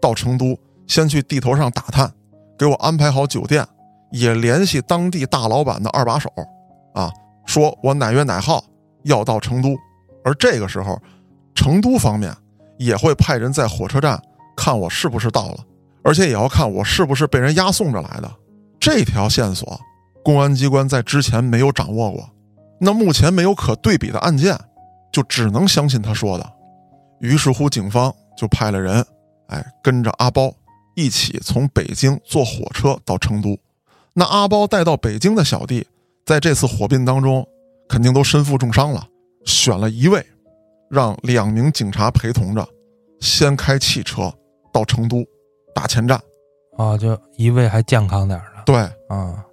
[0.00, 2.12] 到成都，先去地头上打探，
[2.58, 3.64] 给我安排好酒店，
[4.10, 6.28] 也联系当地大老板的二把手，
[6.92, 7.08] 啊，
[7.44, 8.64] 说我哪月哪号
[9.04, 9.76] 要到成都，
[10.24, 11.00] 而这个时候，
[11.56, 12.32] 成都方面
[12.78, 14.22] 也会派人在火车站
[14.56, 15.64] 看我是不是到了，
[16.04, 18.30] 而且也要看我是不是被人押送着来的。
[18.78, 19.80] 这条线索，
[20.22, 22.30] 公安机关在之前没有掌握过，
[22.78, 24.56] 那目前没有可对比的案件，
[25.10, 26.52] 就只能相信他说的。
[27.20, 29.04] 于是乎，警方就派了人，
[29.48, 30.54] 哎，跟着阿包
[30.94, 33.58] 一起从北京坐火车到成都。
[34.12, 35.86] 那阿包带到北京的小弟，
[36.26, 37.46] 在这次火并当中，
[37.88, 39.06] 肯定都身负重伤了。
[39.44, 40.24] 选了一位，
[40.90, 42.66] 让两名警察陪同着，
[43.20, 44.32] 先开汽车
[44.72, 45.24] 到成都
[45.74, 46.20] 打前站。
[46.76, 48.62] 啊，就一位还健康点儿的。
[48.66, 48.76] 对，
[49.08, 49.44] 啊，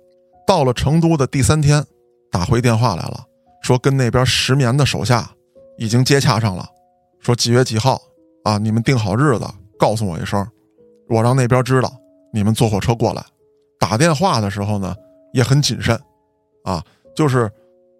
[0.45, 1.83] 到了成都的第三天，
[2.31, 3.25] 打回电话来了，
[3.61, 5.31] 说跟那边石棉的手下
[5.77, 6.67] 已经接洽上了，
[7.19, 8.01] 说几月几号
[8.43, 9.45] 啊，你们定好日子，
[9.79, 10.45] 告诉我一声，
[11.07, 11.91] 我让那边知道，
[12.33, 13.23] 你们坐火车过来。
[13.79, 14.93] 打电话的时候呢，
[15.33, 15.97] 也很谨慎，
[16.63, 16.83] 啊，
[17.15, 17.49] 就是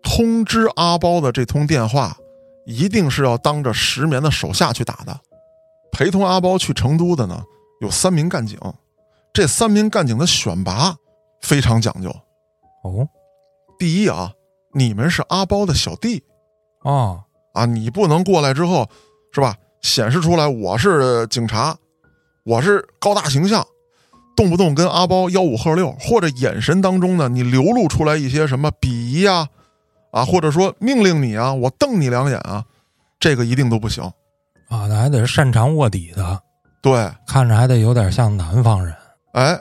[0.02, 2.18] 通知阿包的这通电话，
[2.66, 5.20] 一定是要当着石棉的手下去打的。
[5.92, 7.44] 陪同阿包去成都的呢，
[7.82, 8.58] 有三名干警，
[9.32, 10.96] 这三名干警的选拔
[11.42, 12.10] 非常讲究。
[12.84, 13.08] 哦，
[13.78, 14.32] 第一啊，
[14.74, 16.24] 你们是阿包的小弟
[16.84, 17.24] 哦，
[17.54, 18.90] 啊，你不能过来之后，
[19.32, 19.56] 是吧？
[19.82, 21.78] 显示出来我是警察，
[22.46, 23.68] 我是高大形象，
[24.36, 29.50] 动不动跟阿包吆五喝六，或者眼神当中呢，你流露出来一些什么鄙夷呀，
[30.14, 32.64] 啊，或者说命令你啊，我瞪你两眼啊，
[33.20, 34.04] 这个一定都不行。
[34.70, 36.40] 啊，那还得是擅长卧底的，
[36.84, 38.96] 对，看着还得有点像南方人。
[39.34, 39.60] 哎，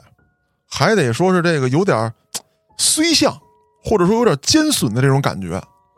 [0.69, 2.13] 还得说是这个有点儿
[2.77, 3.37] 虽像
[3.83, 5.57] 或者说有点尖损的这种感觉。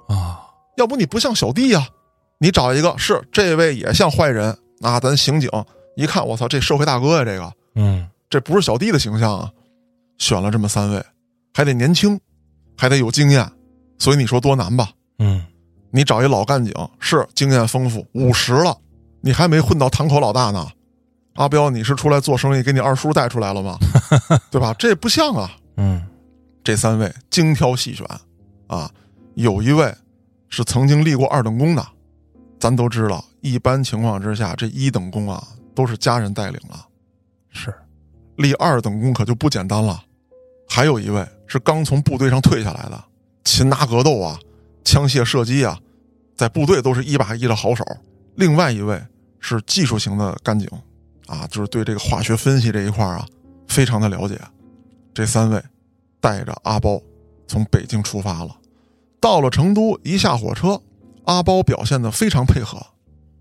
[0.09, 0.40] 啊，
[0.77, 1.88] 要不你不像小弟呀、
[2.38, 5.51] 你找一个是这位也像坏人啊，咱刑警
[5.97, 9.51] 一看，我操，这社会大哥呀，这个嗯这不是小弟的形象啊。
[10.17, 11.05] 选了这么三位，
[11.53, 12.21] 还得年轻，
[12.79, 13.51] 还得有经验，
[13.98, 14.90] 所以你说多难吧？
[15.18, 15.44] 嗯，
[15.90, 18.76] 你找一老干警是经验丰富，五十了，
[19.20, 20.68] 你还没混到堂口老大呢。
[21.35, 23.78] 阿彪，你是出来做生意，给你二叔带出来了吗？
[24.50, 24.74] 对吧？
[24.78, 25.50] 这不像啊。
[25.76, 26.04] 嗯
[26.62, 28.07] 这三位精挑细选，
[28.68, 28.90] 啊，
[29.35, 29.94] 有一位
[30.48, 31.87] 是曾经立过二等功的。
[32.59, 36.87] 咱都知道，一般情况之下，这一等功啊都是家人带领了，
[37.50, 37.74] 是，
[38.37, 40.02] 立二等功可就不简单了。
[40.66, 43.04] 还有一位是刚从部队上退下来的，
[43.44, 44.38] 擒拿格斗啊，
[44.85, 45.78] 枪械射击啊，
[46.35, 47.85] 在部队都是一把一的好手。
[48.35, 49.00] 另外一位
[49.38, 50.68] 是技术型的干警，
[51.26, 53.24] 啊，就是对这个化学分析这一块啊
[53.68, 54.40] 非常的了解。
[55.12, 55.62] 这三位
[56.20, 57.00] 带着阿包
[57.46, 58.57] 从北京出发了，
[59.20, 60.80] 到了成都，一下火车，
[61.24, 62.78] 阿包表现的非常配合，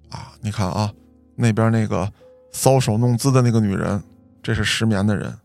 [0.09, 0.93] 啊，你看啊，
[1.35, 2.11] 那边那个
[2.53, 4.03] 搔首弄姿的那个女人，
[4.43, 5.35] 这是失眠的人，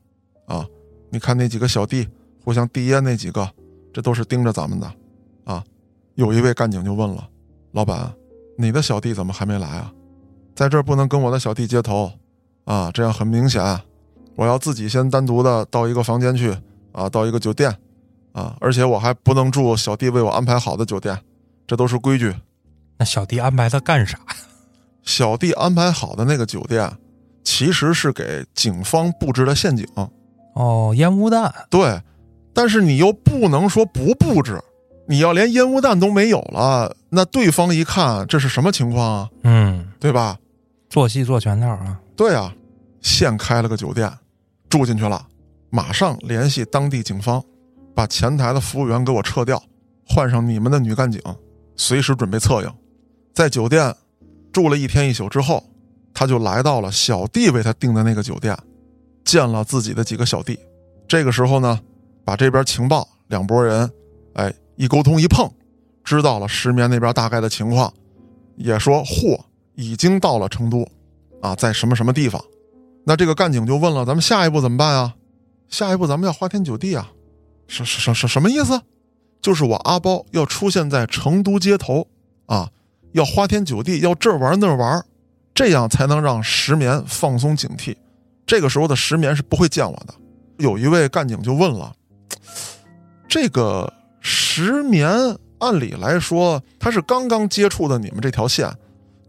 [0.47, 0.67] 啊，
[1.11, 2.07] 你看那几个小弟
[2.45, 3.51] 互相递烟那几个，
[3.93, 4.93] 这都是盯着咱们的，
[5.45, 5.63] 啊，
[6.15, 7.29] 有一位干警就问了，
[7.73, 8.13] 老板，
[8.57, 9.93] 你的小弟怎么还没来啊？
[10.55, 12.11] 在这儿不能跟我的小弟接头，
[12.65, 13.81] 啊，这样很明显，
[14.37, 16.57] 我要自己先单独的到一个房间去，
[16.93, 17.75] 啊，到一个酒店，
[18.33, 21.19] 啊，而且我还不能住小弟为我安排好的酒店，
[21.67, 22.35] 这都是规矩。
[22.99, 24.19] 那小弟安排他干啥？
[25.05, 26.91] 小弟安排好的那个酒店，
[27.45, 29.87] 其实是给警方布置的陷阱。
[30.55, 31.55] 哦，烟雾弹。
[31.71, 32.03] 对，
[32.53, 34.61] 但是你又不能说不布置，
[35.07, 39.31] 你要连烟雾弹都没有了，那对方一看这是什么情况啊？
[39.43, 40.39] 嗯，对吧？
[40.89, 42.01] 做戏做全套啊。
[42.17, 42.55] 对啊，
[43.01, 44.13] 现开了个酒店，
[44.69, 45.27] 住进去了，
[45.71, 47.43] 马上联系当地警方，
[47.95, 49.63] 把前台的服务员给我撤掉，
[50.07, 51.21] 换上你们的女干警，
[51.77, 52.75] 随时准备策应。
[53.33, 53.95] 在酒店
[54.53, 55.63] 住了一天一宿之后，
[56.13, 58.57] 他就来到了小弟为他订的那个酒店，
[59.25, 60.59] 见了自己的几个小弟。
[61.07, 61.79] 这个时候呢，
[62.29, 63.91] 把这边情报两拨人，
[64.35, 65.51] 哎，一沟通一碰，
[66.05, 67.91] 知道了石棉那边大概的情况，
[68.57, 69.43] 也说货
[69.77, 70.87] 已经到了成都，
[71.41, 72.39] 啊，在什么什么地方。
[73.07, 75.15] 那这个干警就问了，咱们下一步怎么办啊？
[75.71, 77.11] 下一步咱们要花天酒地啊？
[77.67, 78.79] 什什什什什么意思？
[79.41, 82.07] 就是我阿包要出现在成都街头
[82.45, 82.71] 啊，
[83.13, 85.03] 要花天酒地，要这玩那玩，
[85.55, 87.97] 这样才能让石棉放松警惕。
[88.45, 90.13] 这个时候的石棉是不会见我的。
[90.59, 91.95] 有一位干警就问了
[93.29, 95.11] ：“这个石棉
[95.59, 98.71] 按理来说他是刚刚接触的你们这条线，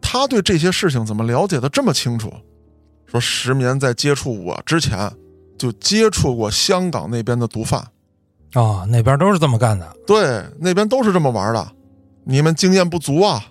[0.02, 2.32] 他对这些事情怎么了解的这么清楚？”
[3.06, 5.12] 说石棉在接触我之前
[5.58, 7.84] 就接触过香港那边的毒贩，
[8.54, 9.92] 哦，那边都是这么干的。
[10.06, 11.72] 对，那边都是这么玩的，
[12.24, 13.44] 你们经验不足啊！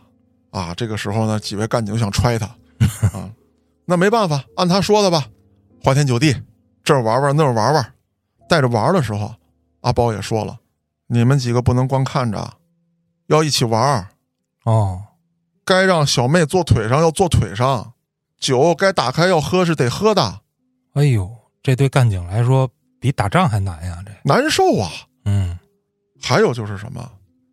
[0.50, 2.46] 啊，这个时候呢，几位干警想踹他，
[3.12, 3.28] 啊，
[3.84, 5.26] 那没办法，按他说的吧，
[5.82, 6.34] 花天酒地，
[6.84, 7.92] 这儿玩玩那儿玩玩，
[8.48, 9.34] 带着玩的时候，
[9.80, 10.58] 阿包也说了，
[11.06, 12.54] 你们几个不能光看着，
[13.26, 14.08] 要一起玩，
[14.64, 15.02] 哦，
[15.64, 17.92] 该让小妹坐腿上要坐腿上，
[18.38, 20.40] 酒该打开要喝是得喝的，
[20.94, 21.30] 哎呦，
[21.62, 22.68] 这对干警来说
[23.00, 24.02] 比打仗还难呀！
[24.04, 24.90] 这，难受啊！
[25.24, 25.58] 嗯
[26.20, 27.08] 还有就是什么，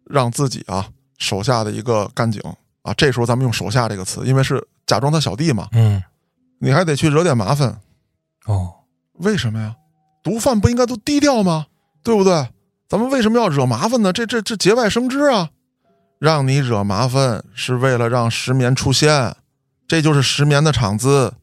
[0.05, 2.41] 让自己啊手下的一个干警
[2.81, 6.01] 啊，这时候咱们用手下这个词，因为是假装他小弟嘛，嗯，
[6.59, 7.79] 你还得去惹点麻烦。
[8.45, 8.73] 哦，
[9.13, 9.75] 为什么呀？
[10.23, 11.67] 毒贩不应该都低调吗？
[12.05, 12.47] 对不对？
[12.87, 14.13] 咱们为什么要惹麻烦呢？
[14.13, 15.49] 这这这节外生枝啊！
[16.19, 19.35] 让你惹麻烦是为了让石棉出现，
[19.87, 21.33] 这就是石棉的场子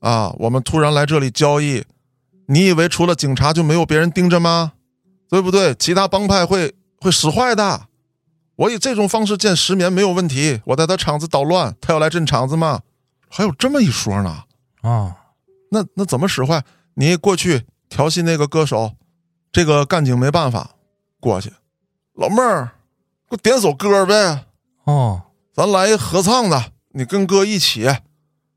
[0.00, 0.30] 啊！
[0.38, 1.82] 我们突然来这里交易，
[2.46, 4.74] 你以为除了警察就没有别人盯着吗？
[5.30, 5.74] 对不对？
[5.74, 7.86] 其他帮派会会使坏的。
[8.56, 12.82] 我以这种方式见石棉没有问题，我在他场子捣乱，他要来镇场子吗？
[13.30, 14.44] 还有这么一说呢？
[14.82, 15.14] 哦，
[15.70, 16.62] 那那怎么使坏？
[16.94, 18.92] 你过去调戏那个歌手，
[19.52, 20.70] 这个干警没办法
[21.20, 21.52] 过去。
[22.14, 22.72] 老妹儿，
[23.28, 24.46] 给我点首歌呗，
[24.84, 25.22] 哦，
[25.54, 27.86] 咱来一合唱的，你跟哥一起。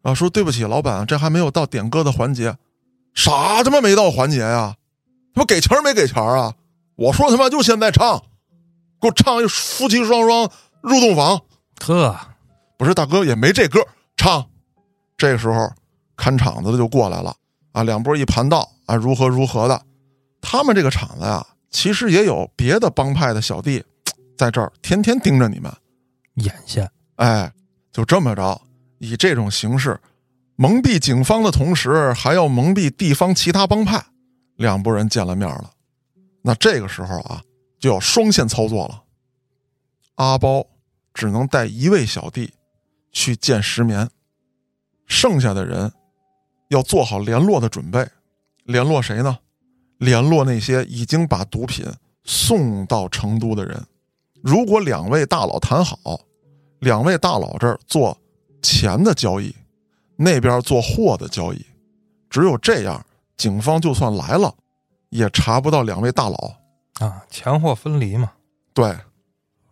[0.02, 2.56] 啊，说对不起，老板，这还没有到点歌的环节。
[3.14, 4.76] 啥他妈没到环节呀？
[5.34, 6.54] 他妈给钱没给钱啊？
[6.96, 8.22] 我说他妈就现在唱，
[9.02, 10.50] 给我唱一夫妻双双
[10.82, 11.42] 入洞房。
[11.84, 12.16] 呵，
[12.78, 13.80] 不是大哥也没这歌
[14.16, 14.46] 唱。
[15.18, 15.72] 这个时候
[16.16, 17.36] 看场子的就过来了
[17.72, 19.82] 啊，两波一盘道啊，如何如何的。
[20.48, 23.84] 他们这个厂子呀，其实也有别的帮派的小弟
[24.38, 25.74] 在这儿天天盯着你们。
[26.36, 26.88] 眼线。
[27.16, 27.52] 哎，
[27.92, 28.62] 就这么着，
[29.00, 30.00] 以这种形式
[30.56, 34.06] 蒙蔽警方的同时，还要蒙蔽地方其他帮派。
[34.58, 35.72] 两拨人见了面了，
[36.44, 37.42] 那这个时候啊，
[37.80, 39.02] 就要双线操作了。
[40.16, 40.64] 阿包
[41.12, 42.54] 只能带一位小弟
[43.12, 44.08] 去见石棉，
[45.08, 45.92] 剩下的人
[46.70, 48.08] 要做好联络的准备。
[48.66, 49.40] 联络谁呢？
[49.98, 51.86] 联络那些已经把毒品
[52.24, 53.82] 送到成都的人。
[54.42, 55.98] 如果两位大佬谈好，
[56.80, 58.18] 两位大佬这儿做
[58.62, 59.56] 钱的交易，
[60.16, 61.66] 那边做货的交易，
[62.30, 63.04] 只有这样，
[63.38, 64.54] 警方就算来了，
[65.10, 66.56] 也查不到两位大佬。
[67.00, 68.32] 啊，钱货分离嘛。
[68.74, 68.96] 对，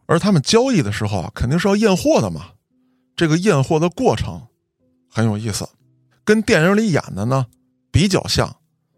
[0.06, 2.52] 而他们交易的时候啊，肯定是要验货的嘛。
[3.16, 4.48] 这个验货的过程
[5.10, 5.70] 很有意思，
[6.24, 7.46] 跟电影里演的呢
[7.92, 8.56] 比较像，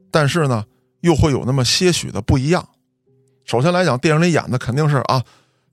[0.10, 0.66] 但是呢
[1.06, 2.68] 又会有那么些许的不一样。
[3.46, 5.24] 首先来讲，电影里演的肯定是啊，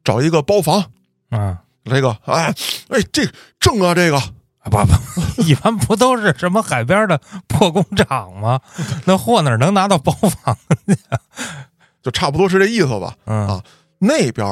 [0.04, 0.84] 找一个包房，
[1.30, 2.54] 啊，这个哎
[2.88, 3.26] 哎这
[3.58, 4.20] 正啊这个
[4.64, 4.92] 不不，
[5.42, 7.18] 一般不都是什么海边的
[7.48, 8.60] 破工厂吗？
[9.06, 10.54] 那货哪能拿到包房
[10.86, 10.96] 去？
[12.02, 13.16] 就差不多是这意思吧。
[13.24, 13.64] 嗯啊，
[13.98, 14.46] 那边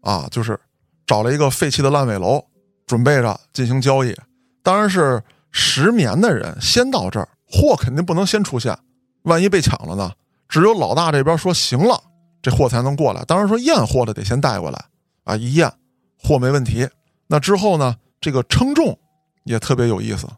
[0.00, 0.58] 啊，就是
[1.06, 2.42] 找了一个废弃的烂尾楼，
[2.86, 4.16] 准备着进行交易。
[4.62, 8.78] 当然是石棉的人先到这儿，货肯定不能先出现，
[9.24, 10.10] 万一被抢了呢？
[10.52, 11.98] 只有老大这边说行了，
[12.42, 13.24] 这货才能过来。
[13.24, 14.84] 当然说验货的得先带过来
[15.24, 15.72] 啊，一验
[16.18, 16.86] 货没问题。
[17.26, 18.98] 那之后呢，这个称重
[19.44, 20.28] 也特别有意思，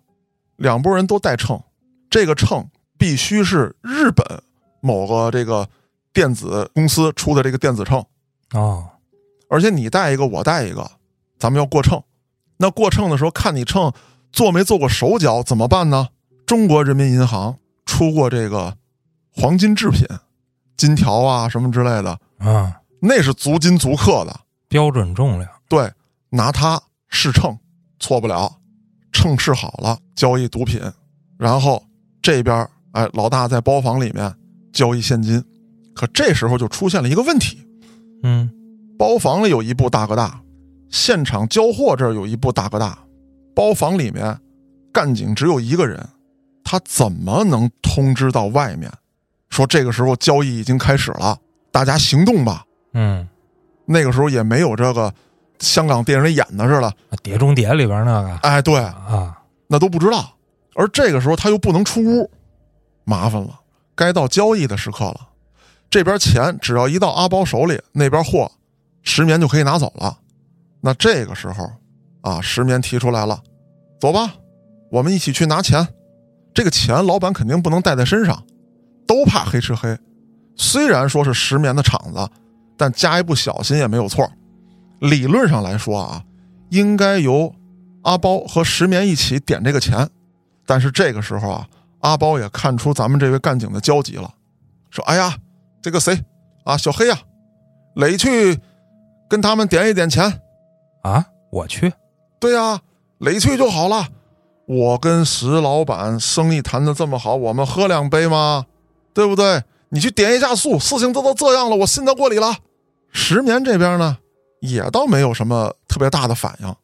[0.55, 1.61] 两拨人都带秤，
[2.09, 2.65] 这个秤
[2.97, 4.25] 必须是日本
[4.81, 5.69] 某个这个
[6.13, 8.07] 电子公司出的这个电子秤。
[8.53, 8.89] 哦，
[9.49, 10.89] 而且你带一个，我带一个，
[11.41, 12.01] 咱们要过秤。
[12.59, 13.93] 那过秤的时候，看你秤
[14.31, 16.11] 做没做过手脚，怎么办呢？
[16.47, 18.77] 中国人民银行出过这个
[19.35, 20.07] 黄金制品，
[20.77, 24.41] 金条啊什么之类的，啊，那是足金足克的。
[24.69, 25.51] 标准重量。
[25.69, 25.91] 对，
[26.31, 27.59] 拿它试秤，
[27.99, 28.61] 错不了。
[29.13, 30.81] 秤试好了，交易毒品，
[31.39, 31.83] 然后
[32.21, 34.35] 这边哎，老大在包房里面
[34.73, 35.43] 交易现金。
[35.95, 37.65] 可这时候就出现了一个问题，
[38.25, 38.51] 嗯，
[38.99, 40.41] 包房里有一部大哥大，
[40.91, 42.99] 现场交货这儿有一部大哥大，
[43.55, 44.37] 包房里面
[44.93, 46.05] 干警只有一个人，
[46.65, 48.91] 他怎么能通知到外面，
[49.55, 51.39] 说这个时候交易已经开始了，
[51.71, 52.65] 大家行动吧？
[52.93, 53.29] 嗯，
[53.87, 55.15] 那个时候也没有这个
[55.61, 59.39] 香港电影里演的似的，《碟中谍》里边那个哎，对，啊，
[59.69, 60.29] 那都不知道。
[60.75, 62.29] 而这个时候他又不能出屋，
[63.05, 63.61] 麻烦了，
[63.95, 65.21] 该到交易的时刻了。
[65.89, 68.51] 这边钱只要一到阿包手里，那边货
[69.05, 70.19] 石棉就可以拿走了。
[70.81, 71.71] 那这个时候
[72.23, 73.41] 啊，石棉提出来了，
[74.01, 74.35] 走吧，
[74.91, 75.87] 我们一起去拿钱。
[76.53, 78.45] 这个钱老板肯定不能带在身上，
[79.07, 79.97] 都怕黑吃黑。
[80.57, 82.29] 虽然说是石棉的厂子，
[82.77, 84.31] 但加一不小心也没有错。
[85.01, 86.23] 理论上来说啊，
[86.71, 87.53] 应该由
[88.03, 90.09] 阿包和石棉一起点这个钱。
[90.67, 91.67] 但是这个时候啊，
[92.01, 94.33] 阿包也看出咱们这位干警的焦急了，
[94.91, 95.37] 说：“哎呀，
[95.83, 96.19] 这个谁
[96.65, 97.19] 啊，小黑呀、
[97.97, 98.59] 磊去
[99.29, 100.41] 跟他们点一点钱。
[101.03, 101.93] 啊，我去，
[102.41, 102.81] 对呀、
[103.19, 104.09] 磊去就好了。
[104.67, 108.65] 我跟石老板生意谈的这么好，我们喝两杯吗？
[109.15, 109.63] 对不对？
[109.91, 112.57] 你去点一下数，事情都都这样了，我信得过你了。
[113.13, 114.19] 石棉这边呢，
[114.61, 116.77] 也倒没有什么特别大的反应。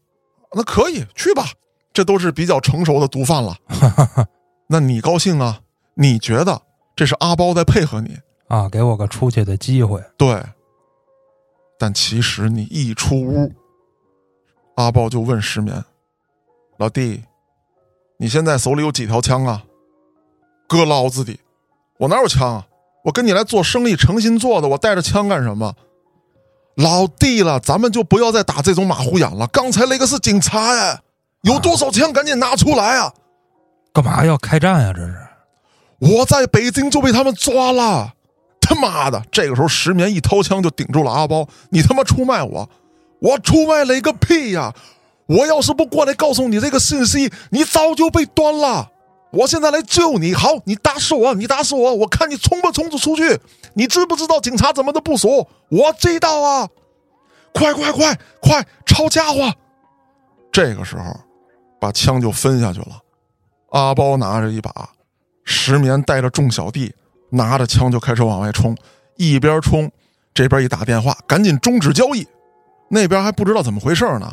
[0.52, 1.44] 那可以去吧，
[1.92, 3.56] 这都是比较成熟的毒贩了。
[4.68, 5.60] 那你高兴啊？
[5.94, 6.62] 你觉得
[6.94, 8.16] 这是阿包在配合你？
[8.46, 10.00] 啊，给我个出去的机会。
[10.16, 10.40] 对。
[11.78, 13.52] 但其实你一出屋，
[14.76, 15.84] 阿包就问石棉
[16.78, 17.24] ：“老弟，
[18.18, 19.64] 你现在手里有几条枪啊？”
[20.68, 21.36] 哥老子的，
[22.00, 22.66] 我哪有枪啊？
[23.04, 25.74] 我跟你来做生意，诚心做的，我带着枪干什么？
[26.76, 29.46] 老弟了，咱们就不要再打这种马虎眼了。
[29.48, 30.98] 刚才那个是警察呀，
[31.42, 33.12] 有多少枪赶紧拿出来啊！
[33.92, 34.92] 干嘛要开战呀？
[34.94, 35.14] 这是
[35.98, 38.14] 我在北京就被他们抓了，
[38.62, 39.22] 他妈的！
[39.30, 42.66] 这个时候石棉一掏枪就顶住了阿包，你他妈出卖我，
[43.20, 44.72] 我出卖了一个屁呀！
[45.26, 48.90] 我要是不过来告诉你这个信息，你早就被端了。
[49.32, 53.38] 我现在来救你，好，你打死我，你打死我，我看你冲不冲得出去。
[53.74, 55.46] 你知不知道警察怎么的部署？
[55.68, 56.68] 我知道啊！
[57.52, 59.52] 快快快快，抄家伙！
[60.50, 61.14] 这个时候，
[61.80, 63.00] 把枪就分下去了。
[63.70, 64.90] 阿包拿着一把，
[65.44, 66.92] 石棉带着众小弟
[67.30, 68.76] 拿着枪就开始往外冲，
[69.16, 69.88] 一边冲
[70.34, 72.26] 这边一打电话，赶紧终止交易。
[72.88, 74.32] 那边还不知道怎么回事呢。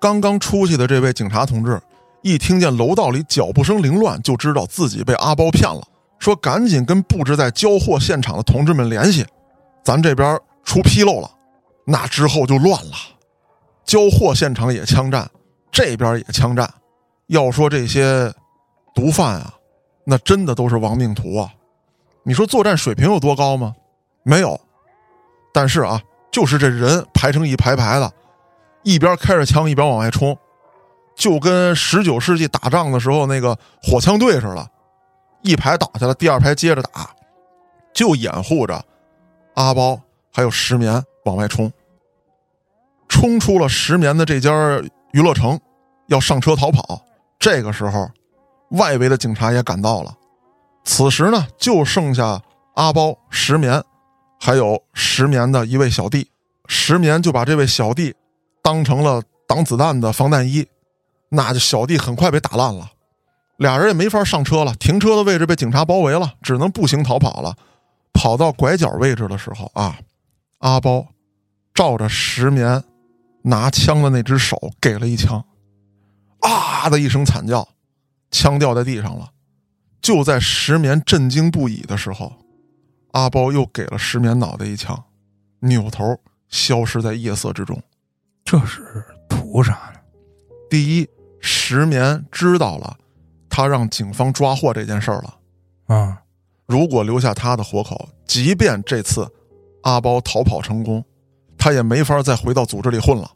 [0.00, 1.80] 刚刚出去的这位警察同志，
[2.24, 5.86] 一听见楼道里脚步声凌乱，就知道自己被阿包骗了，
[6.18, 9.26] 说赶紧跟布置在交货现场的同志们联系，
[9.84, 11.30] 咱这边出纰漏了。
[11.84, 12.92] 那之后就乱了，
[13.84, 15.30] 交货现场也枪战，
[15.70, 16.72] 这边也枪战。
[17.26, 18.32] 要说这些
[18.94, 19.52] 毒贩啊，
[20.06, 21.52] 那真的都是亡命徒啊！
[22.22, 23.74] 你说作战水平有多高吗？
[24.22, 24.58] 没有，
[25.52, 26.00] 但是啊，
[26.32, 28.10] 就是这人排成一排排的，
[28.82, 30.34] 一边开着枪一边往外冲，
[31.14, 34.68] 就跟十九世纪打仗的时候那个火枪队似的，
[35.42, 37.10] 一排倒下了，第二排接着打，
[37.92, 38.84] 就掩护着
[39.54, 40.00] 阿包
[40.32, 41.72] 还有石棉往外冲。
[43.08, 44.50] 冲出了石棉的这家
[45.12, 45.60] 娱乐城，
[46.08, 47.00] 要上车逃跑。
[47.38, 48.10] 这个时候，
[48.70, 50.12] 外围的警察也赶到了。
[50.82, 52.42] 此时呢，就剩下
[52.74, 53.82] 阿包、石棉，
[54.40, 56.28] 还有石棉的一位小弟。
[56.66, 58.14] 石棉就把这位小弟
[58.62, 60.66] 当成了挡子弹的防弹衣，
[61.30, 62.92] 那就小弟很快被打烂了。
[63.56, 67.56] 俩人也没法上车了，停车的位置被警察包围了，只能步行逃跑了。
[68.12, 69.98] 跑到拐角位置的时候啊，
[70.58, 71.06] 阿包
[71.72, 72.82] 照着石棉
[73.42, 75.44] 拿枪的那只手给了一枪，
[76.40, 77.68] 啊的一声惨叫，
[78.30, 79.30] 枪掉在地上了。
[80.00, 82.32] 就在石棉震惊不已的时候，
[83.12, 85.04] 阿包又给了石棉脑袋一枪，
[85.60, 86.04] 扭头
[86.48, 87.80] 消失在夜色之中。
[88.44, 89.92] 这是图啥？
[90.74, 91.08] 第一，
[91.38, 92.96] 石棉知道了
[93.48, 95.36] 他让警方抓获这件事儿了。
[95.86, 96.20] 啊，
[96.66, 99.24] 如果留下他的活口，即便这次
[99.84, 101.04] 阿包逃跑成功，
[101.56, 103.30] 他也没法再回到组织里混了，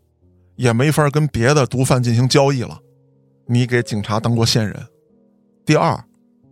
[0.56, 2.76] 也没法跟别的毒贩进行交易了。
[3.46, 4.76] 你给警察当过线人。
[5.64, 6.04] 第二，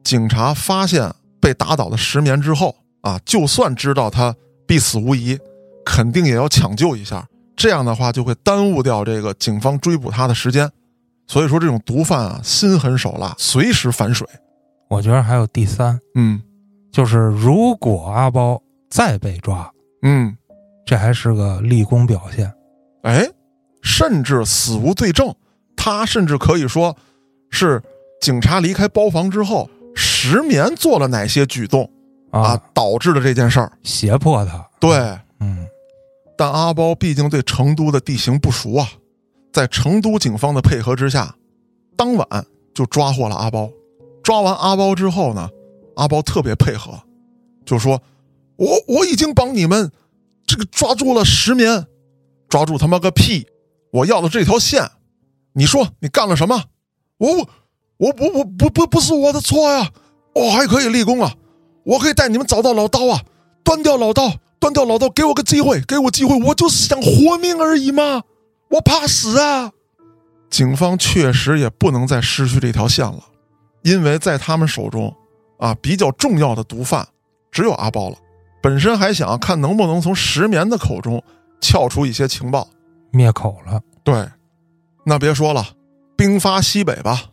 [0.05, 4.32] 警察发现被打倒的石棉之后啊，就算知道他
[4.68, 5.37] 必死无疑，
[5.84, 7.26] 肯定也要抢救一下。
[7.57, 10.70] 这样的话就会耽误掉这个警方追捕他的时间。
[11.27, 14.27] 所以说，这种毒贩啊，心狠手辣，随时反水。
[14.89, 16.41] 我觉得还有第三，嗯
[16.93, 19.70] 就是如果阿包再被抓，
[20.03, 20.37] 嗯，
[20.87, 22.53] 这还是个立功表现。
[23.03, 23.29] 哎，
[23.83, 25.35] 甚至死无对证，
[25.77, 26.97] 他甚至可以说
[27.51, 27.83] 是
[28.20, 31.91] 警察离开包房之后，石棉做了哪些举动
[32.31, 33.72] 啊啊，，导致了这件事儿。
[33.83, 34.64] 胁迫他。
[34.79, 34.97] 对，
[35.41, 35.66] 嗯，
[36.39, 38.89] 但阿包毕竟对成都的地形不熟啊，
[39.57, 41.34] 在成都警方的配合之下，
[41.96, 43.70] 当晚就抓获了阿包。
[44.22, 45.48] 抓完阿包之后呢，
[45.94, 46.92] 阿包特别配合，
[47.64, 48.02] 就说
[48.57, 49.90] ：“我我已经帮你们
[50.46, 51.86] 这个抓住了石棉，
[52.50, 53.46] 抓住他妈个屁！
[53.92, 54.90] 我要的这条线，
[55.54, 56.64] 你说你干了什么？
[57.16, 57.46] 我我
[57.96, 59.90] 我我我不不不是我的错呀，
[60.34, 61.32] 我还可以立功啊，
[61.86, 63.22] 我可以带你们找到老刀啊，
[63.64, 68.22] 断掉老刀，断掉老刀，给我个机会，给我机会，我就是想活命而已嘛，
[68.68, 69.72] 我怕死啊！
[70.50, 73.20] 警方确实也不能再失去这条线了，
[73.82, 75.14] 因为在他们手中，
[75.58, 77.06] 啊，比较重要的毒贩
[77.50, 78.16] 只有阿包了。
[78.62, 81.22] 本身还想看能不能从石棉的口中
[81.60, 82.68] 撬出一些情报，
[83.12, 83.80] 灭口了。
[84.02, 84.28] 对，
[85.04, 85.64] 那别说了，
[86.16, 87.30] 兵发西北吧。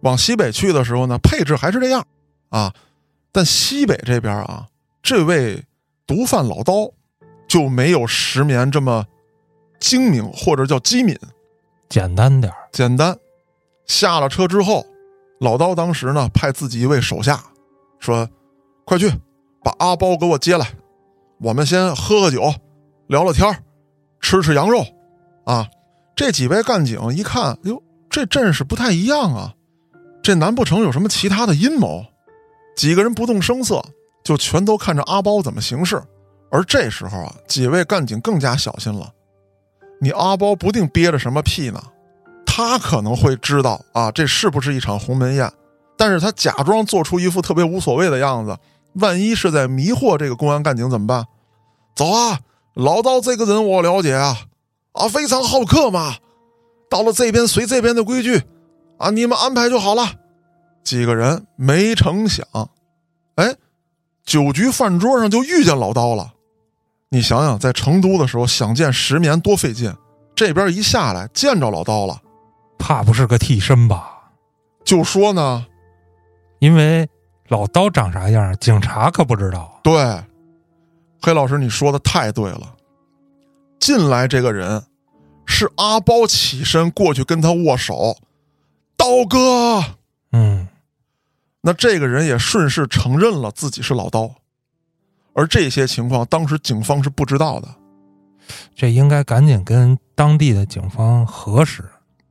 [0.00, 2.04] 往西北去的时候呢，配置还是这样
[2.50, 2.74] 啊，
[3.30, 4.66] 但西北这边啊，
[5.02, 5.64] 这位
[6.06, 6.90] 毒贩老刀
[7.46, 9.06] 就没有石棉这么
[9.82, 11.18] 精明或者叫机敏。
[11.88, 13.18] 简单点儿简单。
[13.84, 14.86] 下了车之后，
[15.40, 17.42] 老刀当时呢派自己一位手下
[17.98, 18.26] 说
[18.86, 19.10] ：“快去
[19.62, 20.66] 把阿包给我接来，
[21.40, 22.54] 我们先喝喝酒，
[23.08, 23.64] 聊聊天
[24.20, 24.86] 吃吃羊肉。”
[25.44, 25.68] 啊，
[26.14, 29.52] 这几位干警一看，哟，这阵势不太一样啊，
[30.22, 32.04] 这难不成有什么其他的阴谋？
[32.76, 33.84] 几个人不动声色，
[34.22, 36.00] 就全都看着阿包怎么行事。
[36.50, 39.12] 而这时候啊，几位干警更加小心了。
[40.02, 41.80] 你阿包不定憋着什么屁呢，
[42.44, 45.48] 他可能会知道啊，这是不是一场鸿门宴？
[45.96, 48.58] 但是他假装做出一副特别无所谓的样子，
[48.94, 51.24] 万一是在迷惑这个公安干警怎么办？
[51.94, 52.40] 走啊，
[52.74, 54.36] 老刀这个人我了解啊，
[54.90, 56.16] 啊，非常好客嘛。
[56.90, 58.42] 到了这边随这边的规矩，
[58.98, 60.14] 啊，你们安排就好了。
[60.82, 62.44] 几个人没成想，
[63.36, 63.54] 哎，
[64.24, 66.34] 酒局饭桌上就遇见老刀了。
[67.12, 69.94] 你想想，在成都的时候想见石棉多费劲，
[70.34, 72.18] 这边一下来见着老刀了，
[72.78, 74.30] 怕不是个替身吧？
[74.82, 75.66] 就说呢，
[76.58, 77.06] 因为
[77.48, 79.78] 老刀长啥样，警察可不知道。
[79.82, 79.92] 对，
[81.20, 82.74] 黑老师你说的太对了。
[83.78, 84.82] 进来这个人
[85.44, 88.16] 是阿包起身过去跟他握手，
[88.96, 89.84] 刀哥。
[90.32, 90.66] 嗯，
[91.60, 94.34] 那这个人也顺势承认了自己是老刀，
[95.34, 97.68] 而这些情况当时警方是不知道的。
[98.74, 101.84] 这应该赶紧跟当地的警方核实。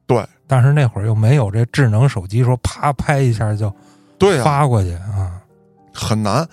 [0.05, 3.73] 对，但是那会儿又没有这智能手机，说啪拍一下就
[4.17, 5.41] 对、发过去啊。
[5.93, 6.47] 很难。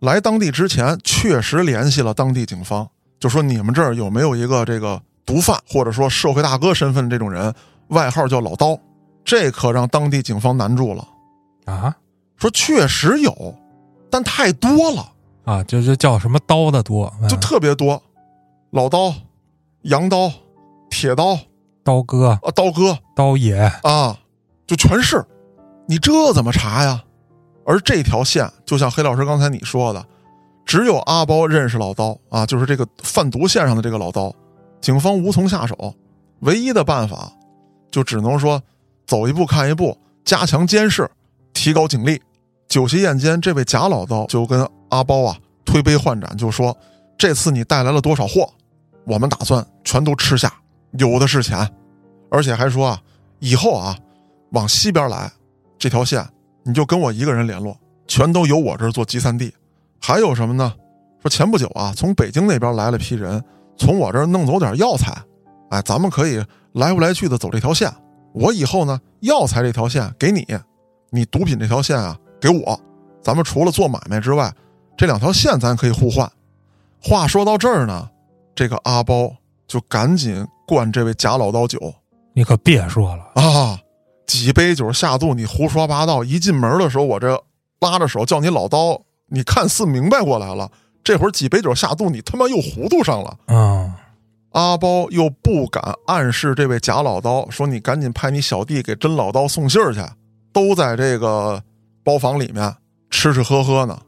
[0.00, 2.86] 来当地之前，确实联系了当地警方，
[3.18, 7.52] 就说你们这儿有没有一个这个毒贩，或者说社会大哥身份的这种人，
[7.88, 8.78] 外号叫老刀。
[9.24, 11.08] 这可让当地警方难住了，
[11.64, 11.96] 啊，
[12.36, 13.54] 说确实有，
[14.10, 15.10] 但太多了，
[15.44, 18.02] 啊，就就叫什么刀的多，就特别多，
[18.70, 19.14] 老刀、
[19.82, 20.30] 洋刀、
[20.90, 21.38] 铁刀
[21.82, 24.18] 刀哥、啊、刀哥刀爷，啊，
[24.66, 25.24] 就全是。
[25.86, 27.04] 你这怎么查呀？
[27.66, 30.04] 而这条线，就像黑老师刚才你说的，
[30.64, 34.34] 只有阿包认识老刀啊，就是这个贩毒线上的这个老刀，
[34.80, 35.94] 警方无从下手，
[36.40, 37.30] 唯一的办法
[37.90, 38.62] 就只能说
[39.06, 41.10] 走一步看一步，加强监视，
[41.52, 42.20] 提高警力。
[42.66, 46.76] 酒席宴间，这位贾老刀就跟阿包啊推杯换盏，就说
[47.18, 48.48] ：“这次你带来了多少货，
[49.04, 50.52] 我们打算全都吃下，
[50.92, 51.68] 有的是钱。”
[52.30, 53.00] 而且还说啊，
[53.38, 53.96] 以后啊，
[54.50, 55.30] 往西边来
[55.78, 56.26] 这条线，
[56.64, 57.76] 你就跟我一个人联络，
[58.06, 59.52] 全都由我这儿做集散地。
[60.00, 60.72] 还有什么呢？
[61.22, 63.42] 说前不久啊，从北京那边来了批人，
[63.76, 65.16] 从我这儿弄走点药材，
[65.70, 67.92] 哎，咱们可以来回来去的走这条线。
[68.32, 70.46] 我以后呢，药材这条线给你，
[71.10, 72.80] 你毒品这条线啊给我。
[73.22, 74.52] 咱们除了做买卖之外，
[74.96, 76.30] 这两条线咱可以互换。
[77.02, 78.08] 话说到这儿呢，
[78.54, 79.34] 这个阿包
[79.66, 81.78] 就赶紧灌这位贾老刀酒
[82.32, 83.78] 你可别说了，啊，
[84.26, 86.24] 几杯酒下肚，你胡说八道。
[86.24, 87.40] 一进门的时候，我这
[87.80, 90.70] 拉着手叫你老刀，你看似明白过来了。
[91.04, 93.36] 这会儿几杯酒下肚，你他妈又糊涂上了。
[93.46, 93.92] 嗯，
[94.52, 100.00] 阿包又不敢暗示这位贾老刀，说你赶紧派你小弟给真老刀送信儿去，
[100.52, 101.62] 都在这个
[102.02, 102.74] 包房里面
[103.10, 104.00] 吃吃喝喝呢。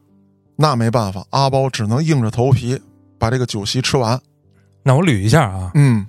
[0.56, 2.80] 那没办法，阿包只能硬着头皮
[3.18, 4.18] 把这个酒席吃完。
[4.82, 6.06] 那我捋一下啊，嗯，